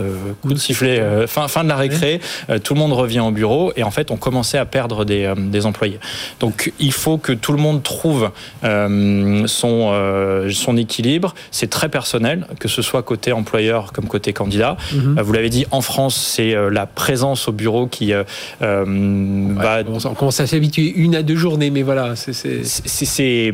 [0.42, 2.20] coup de sifflet, fin, fin de la récré,
[2.62, 5.64] tout le monde revient au bureau, et en fait, on commençait à perdre des, des
[5.64, 5.98] employés.
[6.40, 8.30] Donc, il faut que tout le monde trouve
[8.62, 11.35] son, son équilibre.
[11.50, 13.62] C'est très personnel, que ce soit côté employé
[13.92, 14.77] comme côté candidat.
[14.92, 15.18] Mhm.
[15.18, 18.25] Euh, vous l'avez dit, en France, c'est euh, la présence au bureau qui euh,
[18.61, 19.83] va.
[20.05, 23.53] On commence à s'habituer une à deux journées, mais voilà, c'est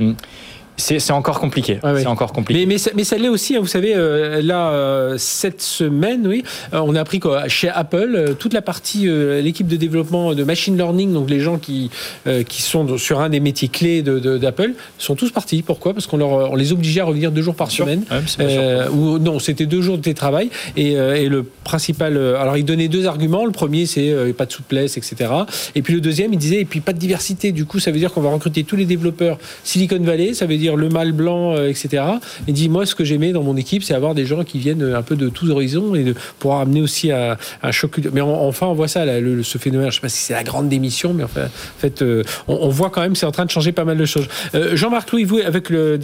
[0.78, 1.80] c'est encore compliqué.
[1.82, 2.64] C'est encore compliqué.
[2.64, 6.80] Mais, mais, ça, l'est aussi, hein, vous savez, euh, là, euh, cette semaine, oui, euh,
[6.84, 9.08] on a appris que chez Apple, toute la partie,
[9.42, 11.90] l'équipe de développement de machine learning, donc les gens qui,
[12.48, 15.62] qui sont sur un des métiers clés d'Apple, sont tous partis.
[15.62, 15.94] Pourquoi?
[15.94, 18.04] Parce qu'on on les obligeait à revenir deux jours par semaine.
[18.92, 20.50] ou non, c'était deux jours de télétravail.
[20.76, 22.16] Et, et le principal.
[22.16, 23.44] alors, il donnait deux arguments.
[23.44, 25.30] Le premier, c'est pas de souplesse, etc.
[25.74, 27.52] Et puis le deuxième, il disait, et puis pas de diversité.
[27.52, 30.34] Du coup, ça veut dire qu'on va recruter tous les développeurs Silicon Valley.
[30.34, 32.02] Ça veut dire le mâle blanc, euh, etc.
[32.46, 34.82] Et dit moi ce que j'aimais dans mon équipe, c'est avoir des gens qui viennent
[34.82, 37.36] un peu de tous horizons et de pouvoir amener aussi un,
[37.70, 37.98] choc.
[38.12, 39.90] Mais enfin on voit ça, ce phénomène.
[39.90, 42.90] Je sais pas si c'est la grande démission, mais enfin, en fait, euh, on, voit
[42.90, 44.28] quand même c'est en train de changer pas mal de choses.
[44.54, 45.98] Euh, Jean-Marc Louis, vous avec le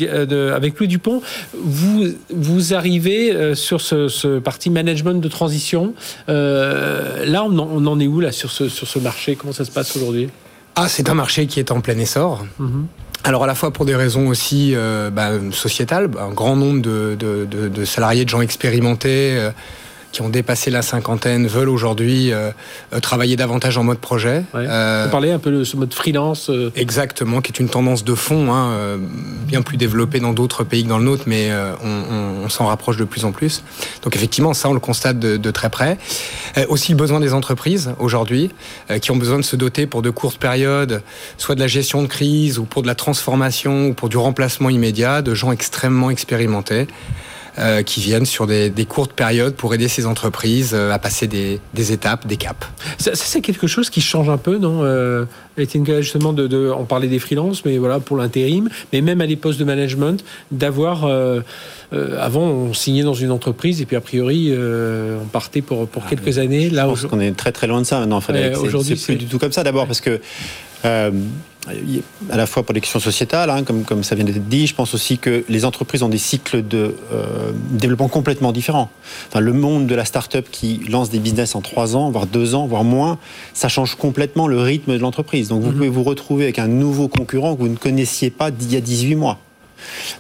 [0.55, 1.23] avec Louis Dupont,
[1.55, 5.95] vous vous arrivez sur ce, parti management de transition.
[6.29, 9.37] là, on en, est où là sur ce sur ce marché?
[9.37, 10.29] Comment ça se passe aujourd'hui?
[10.77, 12.45] Ah, c'est un marché qui est en plein essor.
[12.59, 12.87] Mhm.
[13.27, 17.85] Alors à la fois pour des raisons aussi euh, bah, sociétales, un grand nombre de,
[17.87, 19.51] salariés, de gens expérimentés, euh,
[20.15, 22.53] qui ont dépassé la cinquantaine veulent aujourd'hui euh,
[22.93, 24.45] euh, travailler davantage en mode projet.
[24.55, 26.51] Euh, Vous parlez un peu de ce mode freelance.
[26.51, 28.99] Euh, Exactement, qui est une tendance de fond, hein,
[29.47, 31.51] bien plus développée dans d'autres pays que dans le nôtre, mais
[31.83, 33.65] on, on, s'en rapproche de plus en plus.
[34.03, 35.99] Donc effectivement, ça, on le constate de, de très près.
[36.69, 38.51] aussi le besoin des entreprises aujourd'hui,
[39.01, 41.03] qui ont besoin de se doter pour de courtes périodes,
[41.39, 44.71] soit de la gestion de crise, ou pour de la transformation, ou pour du remplacement
[44.71, 46.87] immédiat, de gens extrêmement expérimentés.
[47.87, 52.37] Qui viennent sur des, courtes périodes pour aider ces entreprises à passer des, étapes, des
[52.37, 52.67] caps.
[52.99, 55.25] Ça, c'est quelque chose qui change un peu, non euh,
[55.57, 59.59] justement, de, on parlait des freelances, mais voilà, pour l'intérim, mais même à des postes
[59.59, 61.05] de management, d'avoir...
[62.19, 66.11] avant, on signait dans une entreprise et puis a priori, on partait pour, pour ah,
[66.11, 66.71] quelques années.
[66.71, 68.21] Là, je pense qu'on est très très loin de ça maintenant.
[68.61, 69.63] Aujourd'hui, c'est plus du tout comme ça.
[69.63, 70.21] D'abord parce que
[72.31, 74.75] à la fois pour les questions sociétales, hein, comme, comme ça vient d'être dit, je
[74.75, 78.91] pense aussi que les entreprises ont des cycles de euh, développement complètement différents.
[79.29, 82.55] Enfin, le monde de la start-up qui lance des business en trois ans, voire deux
[82.55, 83.19] ans, voire moins,
[83.55, 85.49] ça change complètement le rythme de l'entreprise.
[85.49, 85.77] Donc vous mhm.
[85.77, 88.81] pouvez vous retrouver avec un nouveau concurrent que vous ne connaissiez pas d'il y a
[88.81, 89.39] 18 mois.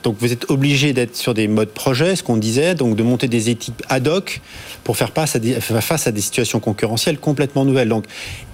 [0.02, 3.28] Donc vous êtes obligé d'être sur des modes projet, ce qu'on disait, donc de monter
[3.28, 4.40] des équipes ad hoc
[4.83, 7.88] pour faire face à des, face à des situations concurrentielles complètement nouvelles.
[7.88, 8.04] Donc,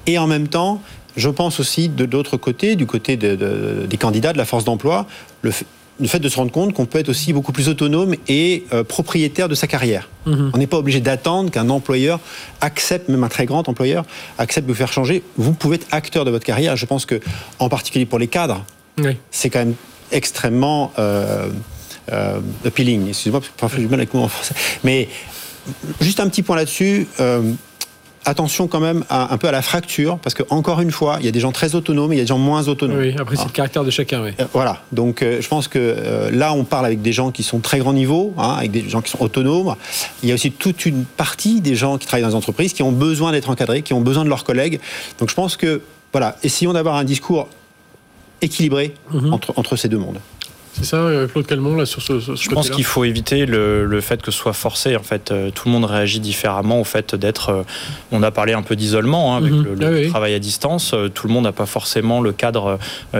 [0.06, 0.80] et en même temps,
[1.16, 5.06] je pense aussi de l'autre côté, du côté des candidats, de la force d'emploi,
[5.42, 8.84] le, fait de se rendre compte qu'on peut être aussi beaucoup plus autonome et euh,
[8.84, 10.08] propriétaire de sa carrière.
[10.26, 10.50] Mhm.
[10.54, 12.20] On n'est pas obligé d'attendre qu'un employeur
[12.60, 14.04] accepte, même un très grand employeur,
[14.38, 15.22] accepte de vous faire changer.
[15.36, 16.76] Vous pouvez être acteur de votre carrière.
[16.76, 17.20] Je pense que,
[17.58, 18.64] en particulier pour les cadres,
[19.30, 19.74] c'est quand même
[20.12, 21.48] extrêmement euh,
[22.12, 23.08] euh, appealing.
[23.08, 24.54] Excusez-moi, parce que parfois j'ai du mal avec moi en français.
[24.84, 25.08] Mais
[26.00, 27.06] juste un petit point là-dessus.
[28.26, 31.28] Attention quand même un peu à la fracture, parce que encore une fois, il y
[31.28, 32.98] a des gens très autonomes et il y a des gens moins autonomes.
[32.98, 34.22] Oui, après c'est le caractère de chacun.
[34.22, 34.32] Oui.
[34.38, 37.42] Euh, voilà, donc euh, je pense que euh, là on parle avec des gens qui
[37.42, 39.74] sont très grand niveau, hein, avec des gens qui sont autonomes.
[40.22, 42.82] Il y a aussi toute une partie des gens qui travaillent dans les entreprises qui
[42.82, 44.80] ont besoin d'être encadrés, qui ont besoin de leurs collègues.
[45.18, 45.80] Donc je pense que
[46.12, 47.48] voilà, essayons d'avoir un discours
[48.42, 49.32] équilibré mhm.
[49.32, 50.18] entre, entre ces deux mondes.
[50.72, 54.30] C'est ça, euh, Claude là, sur ce, Je pense qu'il faut éviter le, fait que
[54.30, 54.96] ce soit forcé.
[54.96, 57.50] En fait, euh, tout le monde réagit différemment au fait d'être.
[57.50, 57.62] Euh,
[58.12, 59.74] on a parlé un peu d'isolement hein, avec mhm.
[59.78, 60.94] le, ah travail à distance.
[61.14, 62.78] Tout le monde n'a pas forcément le cadre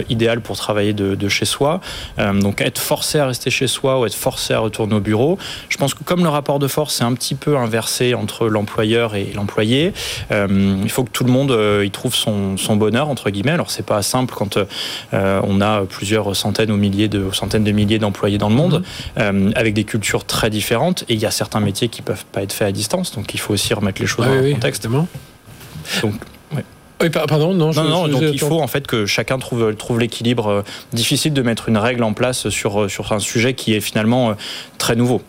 [0.09, 1.81] idéal pour travailler de, chez soi.
[2.19, 5.77] donc, être forcé à rester chez soi ou être forcé à retourner au bureau, je
[5.77, 9.33] pense que comme le rapport de force est un petit peu inversé entre l'employeur et
[9.35, 9.93] l'employé,
[10.31, 13.53] il faut que tout le monde y trouve son, bonheur entre guillemets.
[13.53, 14.59] Alors, c'est pas simple quand
[15.13, 18.83] on a plusieurs centaines ou milliers de centaines de milliers d'employés dans le monde,
[19.17, 19.23] mhm.
[19.23, 21.05] euh, avec des cultures très différentes.
[21.09, 23.41] Et il y a certains métiers qui peuvent pas être faits à distance, donc il
[23.41, 24.87] faut aussi remettre les choses dans le contexte.
[26.03, 26.15] Donc,
[27.03, 27.73] oui, pardon, non.
[27.73, 30.49] non, donc il faut en fait que chacun trouve, trouve l'équilibre.
[30.49, 33.81] Euh, difficile de mettre une règle en place sur, euh, sur un sujet qui est
[33.81, 34.35] finalement
[34.77, 35.23] très nouveau.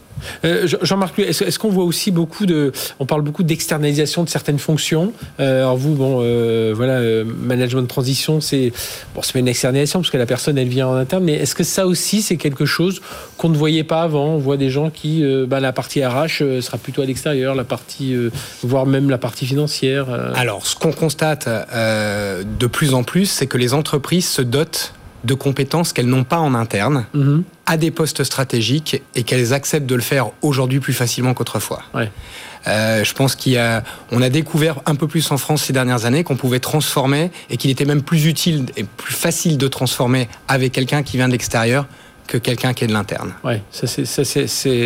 [0.45, 5.13] Euh, Jean-Marc, est-ce qu'on voit aussi beaucoup de, on parle beaucoup d'externalisation de certaines fonctions?
[5.39, 8.71] Euh, alors vous, bon, euh, voilà, management de transition, c'est
[9.15, 11.63] bon, c'est une externalisation parce que la personne elle vient en interne, mais est-ce que
[11.63, 13.01] ça aussi c'est quelque chose
[13.37, 14.35] qu'on ne voyait pas avant?
[14.35, 18.15] On voit des gens qui, bah, la partie RH sera plutôt à l'extérieur, la partie,
[18.63, 20.07] voire même la partie financière.
[20.35, 25.33] Alors, ce qu'on constate de plus en plus, c'est que les entreprises se dotent de
[25.33, 27.43] compétences qu'elles n'ont pas en interne mhm.
[27.65, 31.83] à des postes stratégiques et qu'elles acceptent de le faire aujourd'hui plus facilement qu'autrefois.
[32.67, 36.35] Euh, je pense qu'on a, découvert un peu plus en France ces dernières années qu'on
[36.35, 41.01] pouvait transformer et qu'il était même plus utile et plus facile de transformer avec quelqu'un
[41.01, 41.87] qui vient de l'extérieur
[42.27, 43.33] que quelqu'un qui est de l'interne.
[43.43, 44.05] Ouais, ça c'est,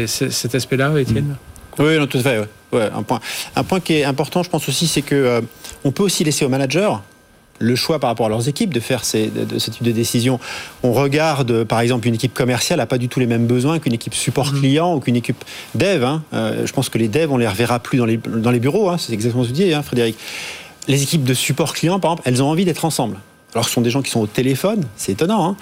[0.08, 1.36] cet aspect-là, Étienne?
[1.78, 2.42] Oui, tout à fait.
[2.74, 3.20] un point,
[3.56, 5.42] un point qui est important, je pense aussi, c'est que euh,
[5.84, 6.92] on peut aussi laisser aux managers
[7.60, 10.40] le choix par rapport à leurs équipes de faire ces, de, ce type de décision.
[10.84, 13.94] On regarde, par exemple, une équipe commerciale n'a pas du tout les mêmes besoins qu'une
[13.94, 14.60] équipe support mhm.
[14.60, 16.04] client ou qu'une équipe dev.
[16.04, 16.24] Hein.
[16.34, 18.90] Euh, je pense que les devs, on les reverra plus dans les, dans les bureaux.
[18.90, 18.98] Hein.
[18.98, 20.18] C'est exactement ce que vous disiez, hein, Frédéric.
[20.88, 23.18] Les équipes de support client, par exemple, elles ont envie d'être ensemble.
[23.54, 25.56] Alors, ce sont des gens qui sont au téléphone, c'est étonnant,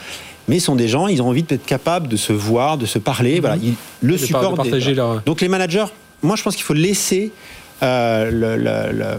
[0.47, 2.97] mais ce sont des gens, ils ont envie d'être capables de se voir, de se
[2.97, 3.39] parler.
[3.39, 3.75] Voilà, mhm.
[4.01, 4.57] le support.
[5.25, 5.85] Donc, les managers,
[6.23, 7.31] moi, je pense qu'il faut laisser
[7.83, 9.17] euh, le le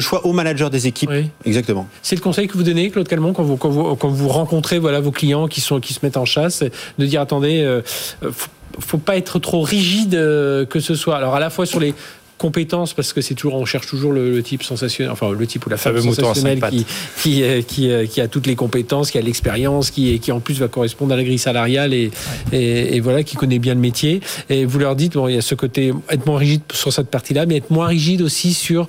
[0.00, 1.10] choix au manager des équipes.
[1.44, 1.88] Exactement.
[2.02, 5.10] C'est le conseil que vous donnez, Claude Calmont, quand vous, quand vous, rencontrez voilà, vos
[5.10, 6.62] clients qui, sont, qui se mettent en chasse,
[6.98, 7.82] de dire attendez, euh,
[8.22, 11.16] faut, faut pas être trop rigide euh, que ce soit.
[11.16, 11.94] Alors à la fois sur les
[12.38, 15.70] compétences parce que c'est toujours on cherche toujours le, type sensationnel enfin le type ou
[15.70, 16.86] la femme sensationnelle qui
[17.20, 20.60] qui, euh, qui, qui, a toutes les compétences qui a l'expérience qui qui en plus
[20.60, 22.12] va correspondre à la grille salariale et,
[22.52, 25.42] et, voilà qui connaît bien le métier et vous leur dites bon il y a
[25.42, 28.88] ce côté être moins rigide sur cette partie là mais être moins rigide aussi sur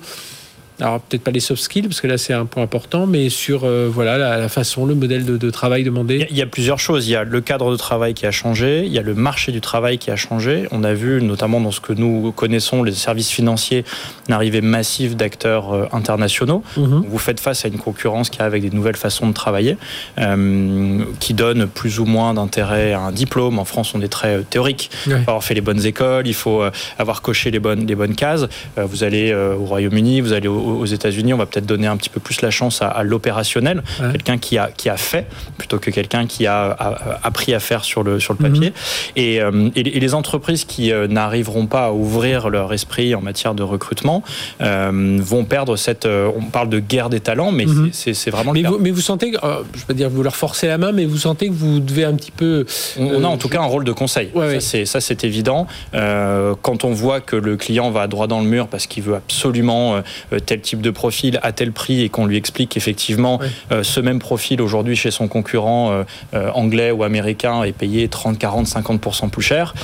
[0.80, 3.64] alors peut-être pas les soft skills parce que là c'est un point important, mais sur
[3.64, 6.26] euh, voilà la, façon, le modèle de, travail demandé.
[6.30, 7.08] Il y a plusieurs choses.
[7.08, 9.52] Il y a le cadre de travail qui a changé, il y a le marché
[9.52, 10.66] du travail qui a changé.
[10.70, 13.84] On a vu notamment dans ce que nous connaissons les services financiers
[14.28, 16.62] une arrivée massive d'acteurs euh, internationaux.
[16.76, 17.04] Mhm.
[17.08, 19.76] Vous faites face à une concurrence qui a avec des nouvelles façons de travailler,
[20.18, 23.58] euh, qui donne plus ou moins d'intérêt à un diplôme.
[23.58, 24.90] En France, on est très théorique.
[25.06, 26.62] Il faut avoir fait les bonnes écoles, il faut
[26.98, 28.46] avoir coché les bonnes les bonnes cases.
[28.76, 32.08] vous allez au Royaume-Uni, vous allez au aux États-Unis, on va peut-être donner un petit
[32.08, 35.26] peu plus la chance à, l'opérationnel, quelqu'un qui a, qui a fait
[35.58, 36.76] plutôt que quelqu'un qui a,
[37.22, 38.70] appris à faire sur le, sur le papier.
[38.70, 38.72] Mhm.
[39.16, 39.34] Et,
[39.76, 44.22] et, les entreprises qui n'arriveront pas à ouvrir leur esprit en matière de recrutement
[44.60, 46.06] vont perdre cette.
[46.06, 47.90] on parle de guerre des talents, mais mhm.
[47.92, 50.66] c'est vraiment mais Vous, mais vous sentez, je ne vais pas dire vous leur forcez
[50.66, 52.66] la main, mais vous sentez que vous devez un petit peu.
[52.98, 54.30] On, a en tout cas un rôle de conseil.
[54.60, 55.66] ça, c'est évident.
[55.92, 59.96] quand on voit que le client va droit dans le mur parce qu'il veut absolument
[59.96, 63.40] euh, tel type de profil à tel prix et qu'on lui explique qu'effectivement
[63.72, 66.04] euh, ce même profil aujourd'hui chez son concurrent
[66.34, 69.74] euh, anglais ou américain est payé 30, 40, 50% plus cher.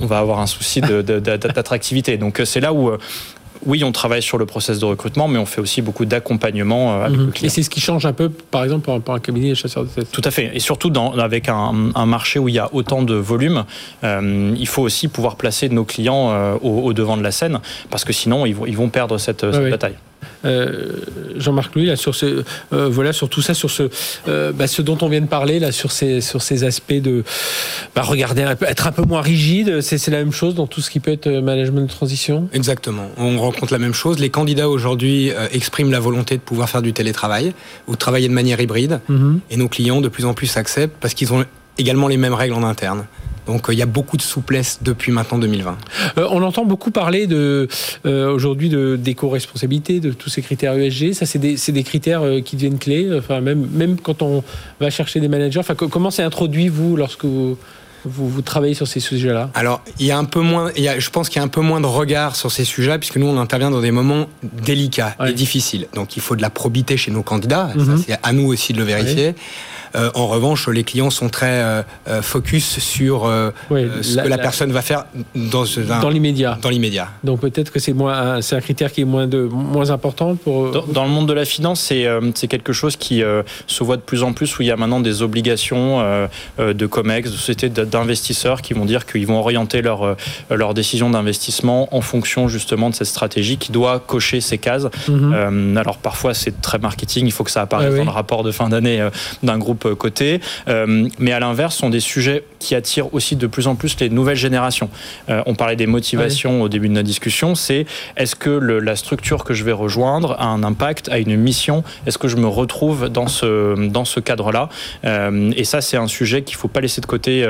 [0.00, 2.16] on va avoir un souci d'attractivité.
[2.16, 2.90] Donc c'est là où
[3.66, 7.04] oui, on travaille sur le process de recrutement, mais on fait aussi beaucoup d'accompagnement euh,
[7.04, 7.26] avec mhm.
[7.26, 7.46] le client.
[7.46, 9.88] Et c'est ce qui change un peu, par exemple, pour, un cabinet de chasseurs de
[9.88, 10.50] tête Tout à fait.
[10.54, 11.72] Et surtout dans, avec un,
[12.06, 13.64] marché où il y a autant de volume,
[14.04, 17.60] euh, il faut aussi pouvoir placer nos clients euh, au, devant de la scène,
[17.90, 19.96] parce que sinon, ils vont, perdre cette, bataille.
[20.44, 20.92] Euh,
[21.36, 23.88] Jean-Marc Louis, là, sur ce, euh, voilà, sur tout ça, sur ce,
[24.28, 27.24] euh, bah, ce dont on vient de parler, là, sur ces, sur ces aspects de
[27.94, 31.00] bah, regarder, être un peu moins rigide, c'est la même chose dans tout ce qui
[31.00, 32.48] peut être management de transition?
[32.52, 33.08] Exactement.
[33.16, 34.18] On rencontre la même chose.
[34.18, 37.52] Les candidats aujourd'hui expriment la volonté de pouvoir faire du télétravail
[37.86, 39.00] ou de travailler de manière hybride.
[39.08, 39.40] Mhm.
[39.50, 41.44] Et nos clients, de plus en plus, acceptent parce qu'ils ont
[41.78, 43.06] également les mêmes règles en interne.
[43.48, 45.76] Donc euh, il y a beaucoup de souplesse depuis maintenant 2020.
[46.18, 47.66] Euh, on entend beaucoup parler de
[48.06, 51.14] euh, aujourd'hui d'éco-responsabilité, de tous ces critères ESG.
[51.14, 53.08] Ça, c'est des, des, critères qui deviennent clés.
[53.18, 54.44] Enfin, même, même quand on
[54.80, 55.60] va chercher des managers.
[55.60, 57.56] Enfin, comment c'est introduit vous lorsque vous
[58.04, 59.50] vous, travaillez sur ces sujets-là?
[59.54, 61.44] Alors, il y a un peu moins, il y a, je pense qu'il y a
[61.44, 64.26] un peu moins de regard sur ces sujets puisque nous, on intervient dans des moments
[64.42, 65.88] délicats et difficiles.
[65.94, 67.70] Donc, il faut de la probité chez nos candidats.
[67.74, 68.04] Mhm.
[68.06, 69.34] C'est à nous aussi de le vérifier.
[69.94, 73.24] Euh, en revanche, les clients sont très euh, euh, focus sur
[73.70, 75.64] ce que la, personne va faire dans,
[76.00, 76.58] dans l'immédiat.
[76.60, 77.08] Dans l'immédiat.
[77.24, 80.70] Donc peut-être que c'est moins, c'est un critère qui est moins de moins important pour.
[80.70, 83.22] Dans, le monde de la finance, c'est c'est quelque chose qui
[83.66, 86.28] se voit de plus en plus où il y a maintenant des obligations
[86.58, 90.16] de Comex, de sociétés d'investisseurs qui vont dire qu'ils vont orienter leur
[90.50, 94.86] leur décision d'investissement en fonction justement de cette stratégie qui doit cocher ces cases.
[95.08, 95.76] Mhm.
[95.76, 98.68] alors parfois c'est très marketing, il faut que ça apparaisse dans le rapport de fin
[98.68, 99.06] d'année
[99.42, 100.40] d'un groupe euh, côté.
[100.68, 104.08] Euh, mais à l'inverse, sont des sujets qui attirent aussi de plus en plus les
[104.08, 104.90] nouvelles générations.
[105.28, 107.54] Euh, on parlait des motivations au début de notre discussion.
[107.54, 111.84] C'est est-ce que la structure que je vais rejoindre a un impact, a une mission?
[112.06, 114.68] Est-ce que je me retrouve dans ce, dans ce cadre-là?
[115.04, 117.46] Et ça, c'est un sujet qu'il ne faut pas laisser de côté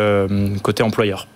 [0.63, 1.27] côté employeur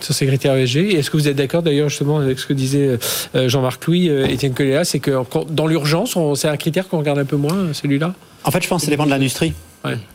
[0.00, 0.94] sur ces critères ESG.
[0.94, 2.98] Est-ce que vous êtes d'accord d'ailleurs justement avec ce que disait
[3.34, 7.36] Jean-Marc Louis, Étienne Coléa, c'est que dans l'urgence, c'est un critère qu'on regarde un peu
[7.36, 8.14] moins, celui-là?
[8.44, 9.52] En fait, je pense que ça dépend de l'industrie.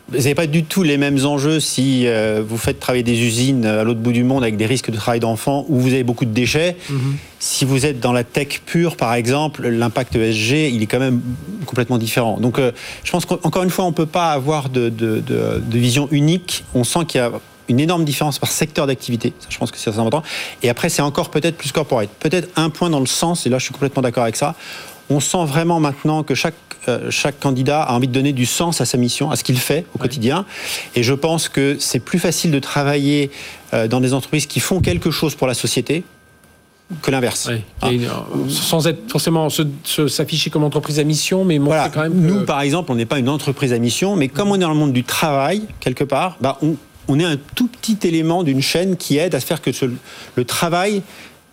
[0.08, 3.64] Vous n'avez pas du tout les mêmes enjeux si euh, vous faites travailler des usines
[3.64, 6.24] à l'autre bout du monde avec des risques de travail d'enfants où vous avez beaucoup
[6.24, 6.76] de déchets.
[6.90, 7.16] Mhm.
[7.40, 11.20] Si vous êtes dans la tech pure, par exemple, l'impact ESG, il est quand même
[11.66, 12.38] complètement différent.
[12.38, 14.92] Donc, euh, je pense qu'encore une fois, on ne peut pas avoir de,
[15.72, 16.64] vision unique.
[16.74, 17.32] On sent qu'il y a
[17.68, 19.32] une énorme différence par secteur d'activité.
[19.48, 20.22] je pense que c'est important.
[20.62, 22.10] Et après, c'est encore peut-être plus corporate.
[22.20, 24.54] Peut-être un point dans le sens, et là, je suis complètement d'accord avec ça.
[25.10, 26.54] On sent vraiment maintenant que chaque
[26.88, 29.58] euh, chaque candidat a envie de donner du sens à sa mission, à ce qu'il
[29.58, 30.44] fait au quotidien.
[30.94, 33.30] Et je pense que c'est plus facile de travailler
[33.72, 36.04] euh, dans des entreprises qui font quelque chose pour la société
[37.00, 37.48] que l'inverse.
[37.48, 38.08] Hein euh,
[38.48, 39.48] sans être forcément
[40.08, 41.88] s'afficher comme entreprise à mission, mais voilà.
[41.88, 42.14] quand même.
[42.14, 44.68] Nous, par exemple, on n'est pas une entreprise à mission, mais comme on est dans
[44.68, 46.58] le monde du travail quelque part, bah,
[47.08, 49.70] on, est un tout petit élément d'une chaîne qui aide à faire que
[50.36, 51.02] le travail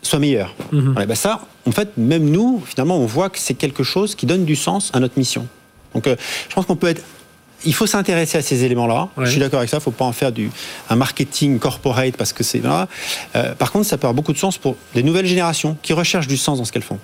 [0.01, 0.55] soit meilleur.
[0.71, 0.93] Mhm.
[0.93, 4.45] Bah ça, en fait, même nous, finalement, on voit que c'est quelque chose qui donne
[4.45, 5.47] du sens à notre mission.
[5.93, 6.15] Donc, euh,
[6.49, 7.03] je pense qu'on peut être
[7.63, 9.09] il faut s'intéresser à ces éléments-là.
[9.19, 9.77] Je suis d'accord avec ça.
[9.77, 10.49] Il ne faut pas en faire du,
[10.89, 12.87] un marketing corporate parce que c'est là.
[13.35, 16.25] Euh, par contre, ça peut avoir beaucoup de sens pour les nouvelles générations qui recherchent
[16.25, 16.97] du sens dans ce qu'elles font.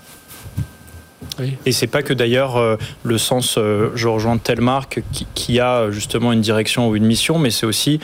[1.38, 1.54] Oui.
[1.68, 3.60] Et c'est pas que d'ailleurs euh, le sens,
[3.94, 7.68] je rejoins telle marque qui, qui, a justement une direction ou une mission, mais c'est
[7.68, 8.00] aussi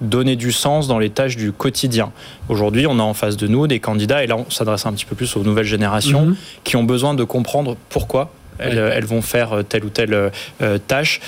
[0.00, 2.12] donner du sens dans les tâches du quotidien.
[2.48, 5.04] Aujourd'hui, on a en face de nous des candidats, et là on s'adresse un petit
[5.04, 6.36] peu plus aux nouvelles générations, mhm.
[6.64, 10.32] qui ont besoin de comprendre pourquoi elles, vont faire telle ou telle
[10.62, 11.20] euh, tâche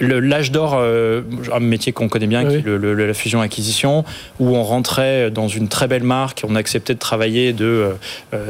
[0.00, 1.22] l'âge d'or, euh,
[1.52, 4.04] un métier qu'on connaît bien, qui est la fusion-acquisition,
[4.38, 7.92] où on rentrait dans une très belle marque, on acceptait de travailler de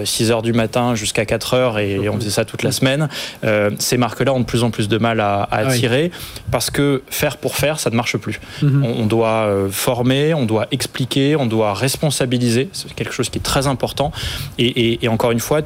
[0.04, 3.08] 6 euh, heures du matin jusqu'à 4 heures et, on faisait ça toute la semaine.
[3.44, 6.10] Euh, ces marques-là ont de plus en plus de mal à, ah attirer
[6.50, 8.40] parce que faire pour faire, ça ne marche plus.
[8.62, 8.84] Mhm.
[8.84, 13.66] on, doit former, on doit expliquer, on doit responsabiliser, c'est quelque chose qui est très
[13.66, 14.12] important.
[14.58, 15.62] et encore une fois,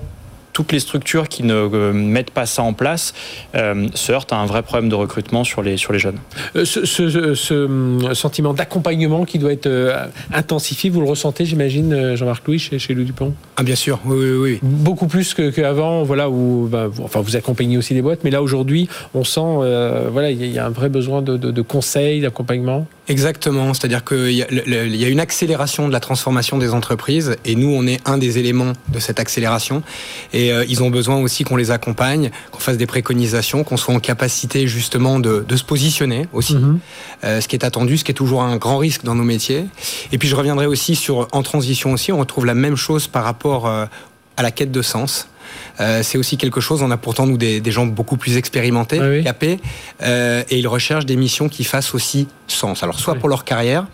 [0.56, 3.12] toutes les structures qui ne mettent pas ça en place
[3.52, 6.16] se heurtent à un vrai problème de recrutement sur les, sur les jeunes.
[6.64, 9.68] Ce, sentiment d'accompagnement qui doit être
[10.32, 13.34] intensifié, vous le ressentez, j'imagine, Jean-Marc Louis, chez, chez Louis Dupont?
[13.58, 14.36] Ah, bien sûr, oui, oui.
[14.38, 14.58] oui.
[14.62, 18.88] Beaucoup plus qu'avant, voilà, où, bah, enfin, vous accompagnez aussi des boîtes, mais là, aujourd'hui,
[19.12, 19.40] on sent,
[20.10, 22.86] voilà, il y, a un vrai besoin de, de, de conseils, d'accompagnement?
[23.08, 27.68] Exactement, c'est-à-dire qu'il y, y, a une accélération de la transformation des entreprises et nous,
[27.68, 29.84] on est un des éléments de cette accélération.
[30.32, 33.94] Et euh, ils ont besoin aussi qu'on les accompagne, qu'on fasse des préconisations, qu'on soit
[33.94, 36.80] en capacité justement de, de se positionner aussi, mhm.
[37.22, 39.66] euh, ce qui est attendu, ce qui est toujours un grand risque dans nos métiers.
[40.10, 43.22] Et puis je reviendrai aussi sur, en transition aussi, on retrouve la même chose par
[43.22, 43.86] rapport euh,
[44.36, 45.28] à la quête de sens.
[45.80, 49.58] Euh, c'est aussi quelque chose, on a pourtant nous des, gens beaucoup plus expérimentés, capés,
[50.02, 52.82] euh, et ils recherchent des missions qui fassent aussi sens.
[52.82, 53.86] Alors soit pour leur carrière,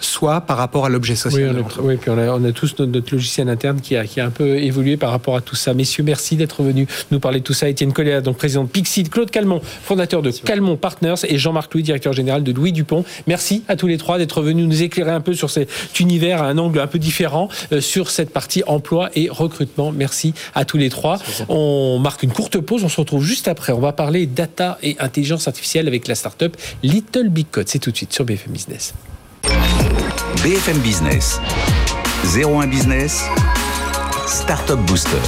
[0.00, 1.64] soit par rapport à l'objet social.
[1.80, 5.36] Oui, puis on a, tous notre, logiciel interne qui a, un peu évolué par rapport
[5.36, 5.74] à tout ça.
[5.74, 7.68] Messieurs, merci d'être venus nous parler de tout ça.
[7.68, 11.82] Étienne Collet, donc président de Pixid, Claude Calmont, fondateur de Calmont Partners, et Jean-Marc Louis,
[11.82, 13.04] directeur général de Louis Dupont.
[13.26, 15.68] Merci à tous les trois d'être venus nous éclairer un peu sur cet
[16.00, 19.92] univers à un angle un peu différent euh, sur cette partie emploi et recrutement.
[19.92, 21.18] Merci à tous les trois.
[21.48, 23.72] On marque une courte pause, on se retrouve juste après.
[23.72, 27.68] On va parler data et intelligence artificielle avec la start-up Little Big Code.
[27.68, 28.94] C'est tout de suite sur BFM Business.
[30.42, 31.40] BFM Business.
[32.24, 33.22] 01 Business.
[34.26, 35.20] Startup Booster.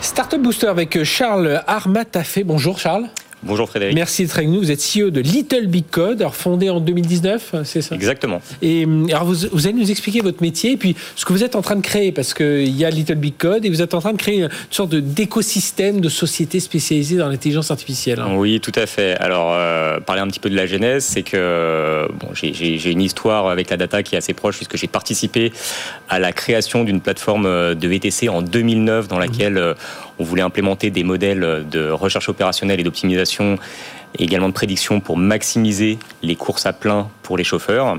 [0.00, 2.44] Startup Booster avec Charles Armatafé.
[2.44, 3.08] Bonjour Charles.
[3.46, 3.94] Bonjour Frédéric.
[3.94, 4.60] Merci d'être avec nous.
[4.60, 8.40] Vous êtes CEO de Little Big Code, alors fondé en 2019, c'est ça Exactement.
[8.62, 11.44] Et euh, alors vous, vous, allez nous expliquer votre métier et puis ce que vous
[11.44, 13.92] êtes en train de créer, parce qu'il y a Little Big Code et vous êtes
[13.92, 18.20] en train de créer une sorte d'écosystème de sociétés spécialisées dans l'intelligence artificielle.
[18.20, 18.34] Hein.
[18.34, 19.14] Oui, tout à fait.
[19.18, 23.48] Alors, euh, parler un petit peu de la genèse, c'est que bon, j'ai une histoire
[23.48, 25.52] avec la data qui est assez proche, puisque j'ai participé
[26.08, 29.74] à la création d'une plateforme euh, de VTC en 2009 dans laquelle mmh.
[30.18, 33.58] On voulait implémenter des modèles de recherche opérationnelle et d'optimisation
[34.18, 37.96] également de prédiction pour maximiser les courses à plein pour les chauffeurs.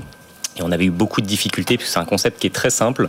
[0.58, 3.08] Et on avait eu beaucoup de difficultés, puisque c'est un concept qui est très simple,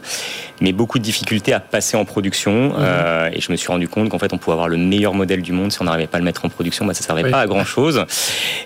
[0.60, 2.70] mais beaucoup de difficultés à passer en production.
[2.70, 2.76] Mhm.
[2.78, 5.41] Euh, et je me suis rendu compte qu'en fait, on pouvait avoir le meilleur modèle
[5.41, 7.32] du monde si on n'arrivait pas à le mettre en production, bah, ça ne servait
[7.32, 8.03] pas à grand chose.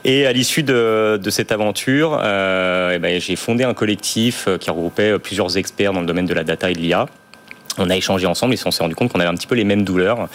[0.03, 4.69] Et à l'issue de, cette aventure, euh, eh ben, j'ai fondé un collectif euh, qui
[4.69, 7.05] regroupait plusieurs experts dans le domaine de la data et de l'IA
[7.77, 9.63] on a échangé ensemble et on s'est rendu compte qu'on avait un petit peu les
[9.63, 10.27] mêmes douleurs.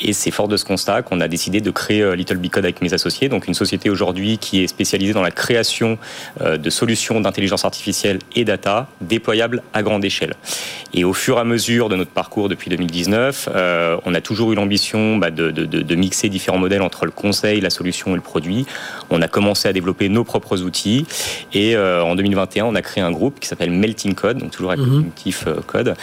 [0.00, 2.64] Et c'est fort de ce constat qu'on a décidé de créer euh, Little Big Code
[2.64, 5.98] avec mes associés, donc une société aujourd'hui qui est spécialisée dans la création
[6.42, 10.34] euh, de solutions d'intelligence artificielle et data déployables à grande échelle.
[10.92, 14.52] Et au fur et à mesure de notre parcours depuis 2019, euh, on a toujours
[14.52, 18.66] eu l'ambition bah, de, mixer différents modèles entre le conseil, la solution et le produit.
[19.10, 21.06] On a commencé à développer nos propres outils
[21.54, 24.84] et en 2021, on a créé un groupe qui s'appelle Melting Code, donc toujours avec
[24.84, 25.62] le mhm.
[25.66, 25.94] code,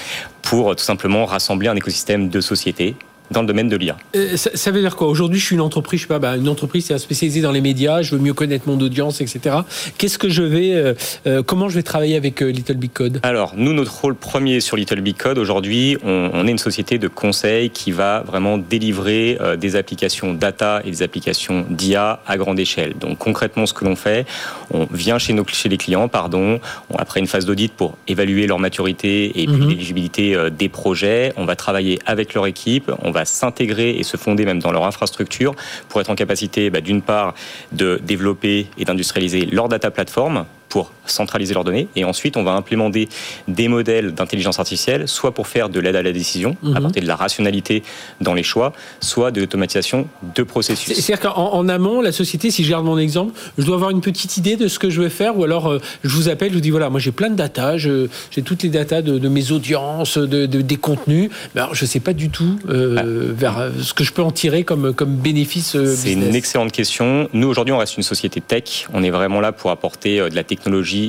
[0.44, 2.96] pour tout simplement rassembler un écosystème de sociétés
[3.34, 3.98] dans le domaine de l'IA.
[4.16, 5.08] Euh, ça, veut dire quoi?
[5.08, 8.02] Aujourd'hui, je suis une entreprise, je sais pas, bah, une entreprise spécialisée dans les médias,
[8.02, 9.58] je veux mieux connaître mon audience, etc.
[9.98, 10.94] Qu'est-ce que je vais, euh,
[11.28, 13.20] euh, comment je vais travailler avec Little Big Code?
[13.24, 17.08] Alors, nous, notre rôle premier sur Little Big Code, aujourd'hui, on, est une société de
[17.08, 22.94] conseil qui va vraiment délivrer des applications data et des applications d'IA à grande échelle.
[23.00, 24.26] Donc, concrètement, ce que l'on fait,
[24.72, 26.60] on vient chez, nos, chez les clients, pardon,
[26.90, 29.70] on, après une phase d'audit pour évaluer leur maturité et mhm.
[29.70, 34.46] l'éligibilité des projets, on va travailler avec leur équipe, on va s'intégrer et se fonder
[34.46, 35.56] même dans leur infrastructure
[35.90, 37.34] pour être en capacité, bah, d'une part,
[37.72, 41.88] de développer et d'industrialiser leur data platform pour centraliser leurs données.
[41.96, 43.08] Et ensuite, on va implémenter
[43.48, 46.76] des modèles d'intelligence artificielle, soit pour faire de l'aide à la décision, mhm.
[46.76, 47.84] apporter de la rationalité
[48.22, 50.92] dans les choix, soit de l'automatisation de processus.
[50.96, 54.38] C'est-à-dire qu'en amont, la société, si je garde mon exemple, je dois avoir une petite
[54.38, 56.60] idée de ce que je veux faire, ou alors euh, je vous appelle, je vous
[56.60, 58.10] dis voilà, moi j'ai plein de data, j'ai
[58.44, 62.14] toutes les datas de, mes audiences, de, des contenus, mais alors je ne sais pas
[62.14, 63.04] du tout euh, ah.
[63.38, 65.78] vers euh, ce que je peux en tirer comme, comme bénéfice.
[65.96, 67.30] C'est une excellente question.
[67.32, 68.88] Nous, aujourd'hui, on reste une société tech.
[68.92, 70.63] On est vraiment là pour apporter de la technologie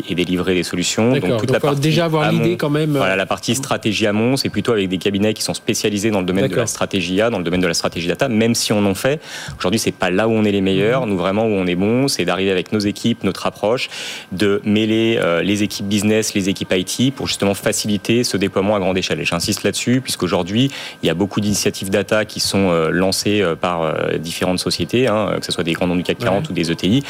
[0.08, 1.12] et délivrer des solutions.
[1.12, 2.96] Donc toute la partie déjà avoir l'idée quand même.
[2.96, 6.26] Voilà, la partie stratégie amont, c'est plutôt avec des cabinets qui sont spécialisés dans le
[6.26, 8.84] domaine de la stratégie A, dans le domaine de la stratégie data, même si on
[8.86, 9.20] en fait.
[9.58, 11.06] Aujourd'hui, c'est pas là où on est les meilleurs.
[11.06, 13.88] Nous, vraiment, où on est bon, c'est d'arriver avec nos équipes, notre approche,
[14.32, 18.80] de mêler euh, les équipes business, les équipes IT pour justement faciliter ce déploiement à
[18.80, 19.20] grande échelle.
[19.20, 20.70] Et j'insiste là-dessus, puisqu'aujourd'hui,
[21.02, 25.34] il y a beaucoup d'initiatives data qui sont euh, lancées euh, par différentes sociétés, hein,
[25.38, 27.02] que ce soit des grands noms du CAC 40 ou des ETI.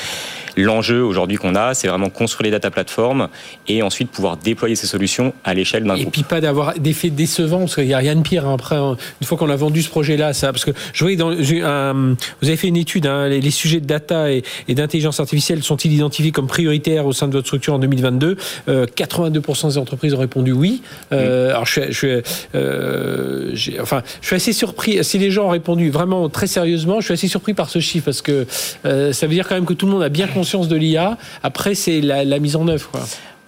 [0.57, 3.29] L'enjeu aujourd'hui qu'on a, c'est vraiment construire construire les data platforms
[3.69, 6.09] et ensuite pouvoir déployer ces solutions à l'échelle d'un groupe.
[6.09, 8.55] Et puis pas d'avoir d'effets décevants, parce qu'il n'y a rien de pire hein.
[8.55, 12.49] après, une fois qu'on a vendu ce projet-là, ça, parce que je voyais dans, vous
[12.49, 16.49] avez fait une étude, hein, les, sujets de data et, d'intelligence artificielle sont-ils identifiés comme
[16.49, 20.83] prioritaires au sein de votre structure en 2022 82% euh, des entreprises ont répondu oui.
[21.13, 22.23] Euh, alors je, je,
[22.55, 25.05] euh, enfin, je suis assez surpris.
[25.05, 28.07] Si les gens ont répondu vraiment très sérieusement, je suis assez surpris par ce chiffre
[28.07, 28.47] parce que
[28.83, 31.17] ça veut dire quand même que tout le monde a bien conscience de l'IA.
[31.43, 32.91] Après, c'est la, la, mise en œuvre.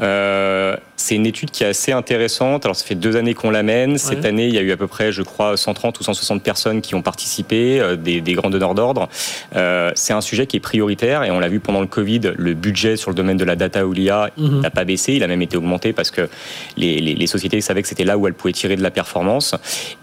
[0.00, 2.64] Euh, c'est une étude qui est assez intéressante.
[2.64, 3.98] Alors, ça fait deux années qu'on l'amène.
[3.98, 6.80] Cette année, il y a eu à peu près, je crois, 130 ou 160 personnes
[6.80, 9.08] qui ont participé, euh, des, des, grands donneurs d'ordre.
[9.54, 12.54] Euh, c'est un sujet qui est prioritaire et on l'a vu pendant le Covid, le
[12.54, 14.60] budget sur le domaine de la data ou l'IA mhm.
[14.60, 16.28] n'a pas baissé, il a même été augmenté parce que
[16.76, 19.54] les, les, les sociétés savaient que c'était là où elles pouvaient tirer de la performance.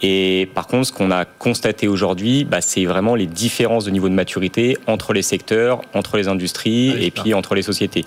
[0.01, 4.09] Et par contre, ce qu'on a constaté aujourd'hui, bah, c'est vraiment les différences de niveau
[4.09, 8.05] de maturité entre les secteurs, entre les industries et puis entre les sociétés.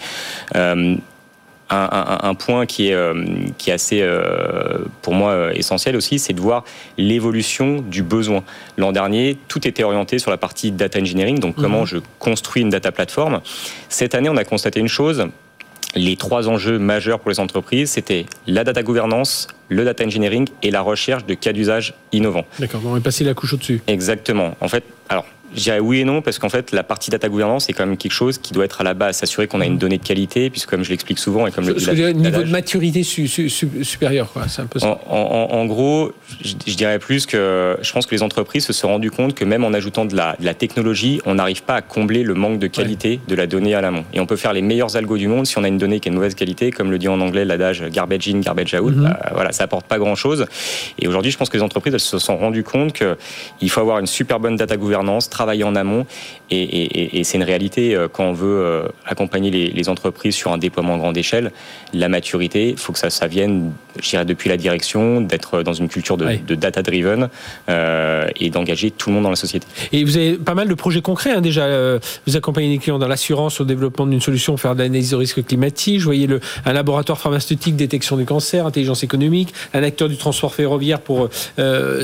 [1.68, 3.24] Un, point qui est, euh,
[3.58, 6.64] qui est assez, euh, pour moi, euh, essentiel aussi, c'est de voir
[6.96, 8.44] l'évolution du besoin.
[8.76, 11.86] L'an dernier, tout était orienté sur la partie data engineering, donc comment mhm.
[11.86, 13.40] je construis une data platform.
[13.88, 15.26] Cette année, on a constaté une chose,
[15.96, 20.70] les trois enjeux majeurs pour les entreprises, c'était la data gouvernance, le data engineering et
[20.70, 22.44] la recherche de cas d'usage innovants.
[22.58, 23.80] D'accord, on va passer la couche au-dessus.
[23.86, 24.54] Exactement.
[24.60, 27.64] En fait, alors je dirais oui et non, parce qu'en fait, la partie data gouvernance,
[27.66, 29.74] c'est quand même quelque chose qui doit être à la base, s'assurer qu'on a une
[29.74, 29.78] mm.
[29.78, 31.74] donnée de qualité, puisque comme je l'explique souvent, et comme le,
[32.12, 34.48] niveau de maturité supérieur, quoi.
[34.48, 34.98] C'est un peu ça.
[35.08, 39.34] En, gros, je, dirais plus que je pense que les entreprises se sont rendues compte
[39.34, 42.66] que même en ajoutant de la, technologie, on n'arrive pas à combler le manque de
[42.66, 44.04] qualité de la donnée à l'amont.
[44.12, 46.08] Et on peut faire les meilleurs algos du monde si on a une donnée qui
[46.08, 48.94] est de mauvaise qualité, comme le dit en anglais l'adage garbage in, garbage out.
[48.94, 49.02] Mm-hmm.
[49.02, 50.46] Bah, voilà, ça apporte pas grand chose.
[50.98, 53.98] Et aujourd'hui, je pense que les entreprises elles se sont rendues compte qu'il faut avoir
[53.98, 56.06] une super bonne data gouvernance, travailler en amont.
[56.50, 60.94] Et, c'est une réalité euh, quand on veut euh, accompagner les, entreprises sur un déploiement
[60.94, 61.52] à grande échelle.
[61.92, 65.74] La maturité, il faut que ça, ça vienne, je dirais, depuis la direction, d'être dans
[65.74, 67.28] une culture de, data-driven
[67.68, 69.66] euh, et d'engager tout le monde dans la société.
[69.92, 71.66] Et vous avez pas mal de projets concrets hein, déjà.
[72.26, 75.16] vous accompagnez les clients dans l'assurance, au développement d'une solution pour faire de l'analyse de
[75.16, 76.00] risque climatique.
[76.00, 80.54] Je voyais le, un laboratoire pharmaceutique, détection du cancer, intelligence économique, un acteur du transport
[80.54, 81.28] ferroviaire pour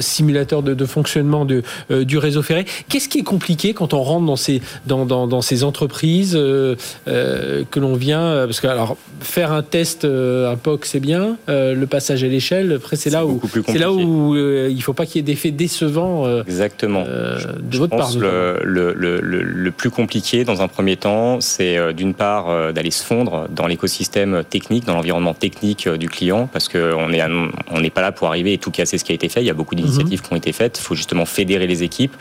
[0.00, 2.64] simulateur de, de fonctionnement de, du réseau ferré.
[2.88, 6.76] Qu'est-ce qui est compliqué quand on rentre dans ces, dans, dans, dans ces entreprises euh,
[7.08, 11.36] euh, que l'on vient euh, Parce que alors, faire un test, un POC, c'est bien.
[11.48, 15.06] le passage à l'échelle, après, c'est là, où, c'est là où il ne faut pas
[15.06, 17.04] qu'il y ait d'effets décevants Exactement.
[17.04, 18.10] de votre part.
[18.16, 23.04] Le, le, le, le, plus compliqué, dans un premier temps, c'est d'une part d'aller se
[23.04, 27.22] fondre dans l'écosystème technique, dans l'environnement technique du client, parce qu'on n'est
[27.70, 29.40] on pas là pour arriver et tout casser ce qui a été fait.
[29.40, 30.26] Il y a beaucoup d'initiatives mhm.
[30.26, 30.78] qui ont été faites.
[30.78, 32.14] Il faut justement fédérer les équipes.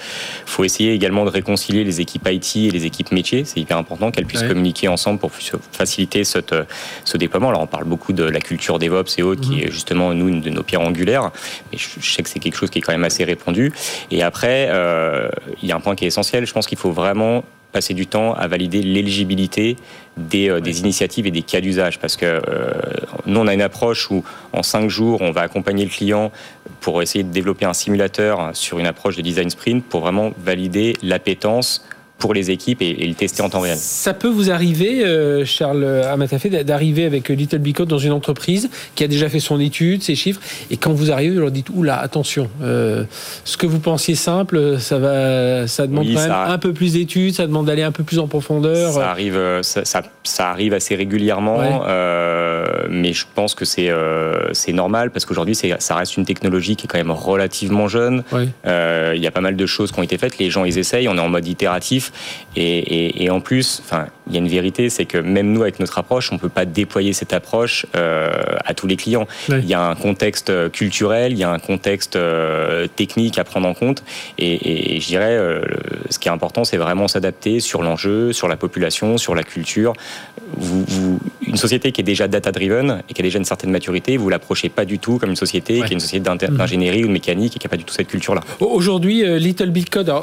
[0.48, 3.46] Il faut essayer également de réconcilier les équipes IT et les équipes métiers.
[3.46, 6.56] C'est hyper important qu'elles puissent communiquer ensemble pour faciliter cette,
[7.06, 7.50] ce déploiement.
[7.50, 9.60] Alors on parle beaucoup de la culture DevOps et autres, qui mhm.
[9.60, 11.32] est justement nous une de nos pierres angulaires.
[11.72, 13.72] Mais je sais que c'est quelque chose qui est quand même assez répandu.
[14.10, 15.30] Et après, euh,
[15.62, 16.46] il y a un point qui est essentiel.
[16.46, 19.78] Je pense qu'il faut vraiment passer du temps à valider l'éligibilité
[20.18, 22.00] des, euh, des, initiatives et des cas d'usage.
[22.00, 22.72] Parce que euh,
[23.26, 24.24] nous, on a une approche où
[24.54, 26.32] en cinq jours, on va accompagner le client
[26.82, 30.98] pour essayer de développer un simulateur sur une approche de design sprint pour vraiment valider
[31.02, 31.86] l'appétence
[32.22, 33.76] pour les équipes et, le tester en temps réel.
[33.78, 39.04] Ça peut vous arriver, euh, Charles Amatafé, d'arriver avec Little Bicot dans une entreprise qui
[39.04, 42.00] a déjà fait son étude, ses chiffres, et quand vous arrivez, vous leur dites oula,
[42.00, 43.04] attention, euh,
[43.44, 47.34] ce que vous pensiez simple, ça va, ça demande quand même un peu plus d'études,
[47.34, 48.94] ça demande d'aller un peu plus en profondeur.
[48.94, 49.82] Ça arrive, euh, ça,
[50.24, 51.60] ça, arrive assez régulièrement,
[52.90, 53.90] mais je pense que c'est
[54.54, 58.24] c'est normal parce qu'aujourd'hui, ça reste une technologie qui est quand même relativement jeune.
[58.64, 61.08] Il y a pas mal de choses qui ont été faites, les gens ils essayent,
[61.08, 62.11] on est en mode itératif.
[62.56, 65.98] Et, en plus, enfin, il y a une vérité, c'est que même nous, avec notre
[65.98, 68.30] approche, on ne peut pas déployer cette approche euh,
[68.66, 69.28] à tous les clients.
[69.50, 73.68] Il y a un contexte culturel, il y a un contexte euh, technique à prendre
[73.68, 74.04] en compte.
[74.38, 75.62] Et, je dirais, euh,
[76.10, 79.94] ce qui est important, c'est vraiment s'adapter sur l'enjeu, sur la population, sur la culture.
[80.58, 84.30] Vous, une société qui est déjà data-driven et qui a déjà une certaine maturité, vous
[84.30, 86.58] l'approchez pas du tout comme une société qui est une société mmh.
[86.58, 88.42] d'ingénierie ou de mécanique et qui n'a pas du tout cette culture-là.
[88.60, 90.14] Aujourd'hui, Little Big Code,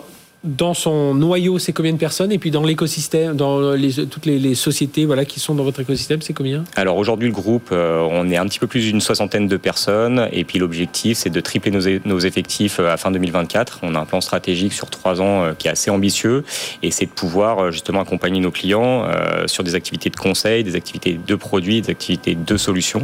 [0.45, 2.31] dans son noyau, c'est combien de personnes?
[2.31, 3.75] Et puis dans l'écosystème, dans
[4.09, 6.65] toutes les, sociétés voilà, qui sont dans votre écosystème, c'est combien?
[6.77, 10.29] Alors aujourd'hui, le groupe, euh, on est un petit peu plus d'une soixantaine de personnes.
[10.33, 11.73] Et puis l'objectif, c'est de tripler
[12.05, 13.81] nos, effectifs euh, à fin 2024.
[13.83, 16.45] On a un plan stratégique sur trois ans euh, qui est assez ambitieux.
[16.83, 19.07] Et c'est de pouvoir justement accompagner nos clients
[19.47, 23.03] sur des activités de conseil, des activités de produits, des activités de solutions.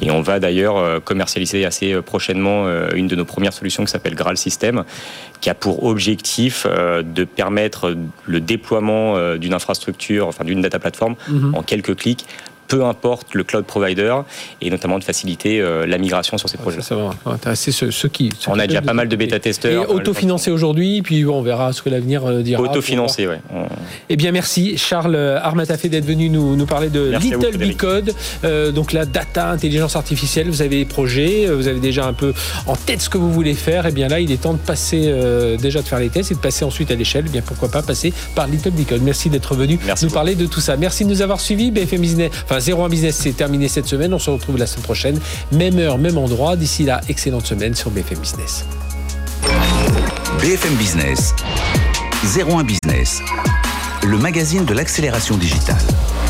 [0.00, 4.36] Et on va d'ailleurs commercialiser assez prochainement une de nos premières solutions qui s'appelle Graal
[4.36, 4.84] System,
[5.46, 10.80] qui a pour objectif euh, de permettre le déploiement euh, d'une infrastructure, enfin d'une data
[10.80, 11.54] platform, mhm.
[11.54, 12.26] en quelques clics
[12.68, 14.14] peu importe le cloud provider,
[14.60, 16.80] et notamment de faciliter la migration sur ces projets.
[16.80, 18.30] Ça, va ceux, qui.
[18.46, 19.84] on a déjà pas mal de bêta-testeurs.
[19.84, 22.62] Et autofinancé aujourd'hui, puis on verra ce que l'avenir dira.
[22.62, 23.36] Autofinancé, oui.
[24.08, 28.14] Eh bien, merci Charles Armatafé d'être venu nous, nous parler de Little Big Code,
[28.74, 30.48] donc la data, intelligence artificielle.
[30.48, 32.32] Vous avez des projets, vous avez déjà un peu
[32.66, 33.86] en tête ce que vous voulez faire.
[33.86, 35.12] Et eh bien là, il est temps de passer
[35.60, 37.24] déjà de faire les tests et de passer ensuite à l'échelle.
[37.26, 39.02] Eh bien pourquoi pas passer par Little Big Code.
[39.02, 40.76] Merci d'être venu nous parler de tout ça.
[40.76, 41.70] Merci de nous avoir suivis.
[41.70, 44.12] BFM Business, enfin 01 Business, c'est terminé cette semaine.
[44.14, 45.20] On se retrouve la semaine prochaine,
[45.52, 46.56] même heure, même endroit.
[46.56, 48.64] D'ici là, excellente semaine sur BFM Business.
[50.40, 51.34] BFM Business,
[52.36, 53.20] 01 Business,
[54.06, 55.76] le magazine de l'accélération digitale.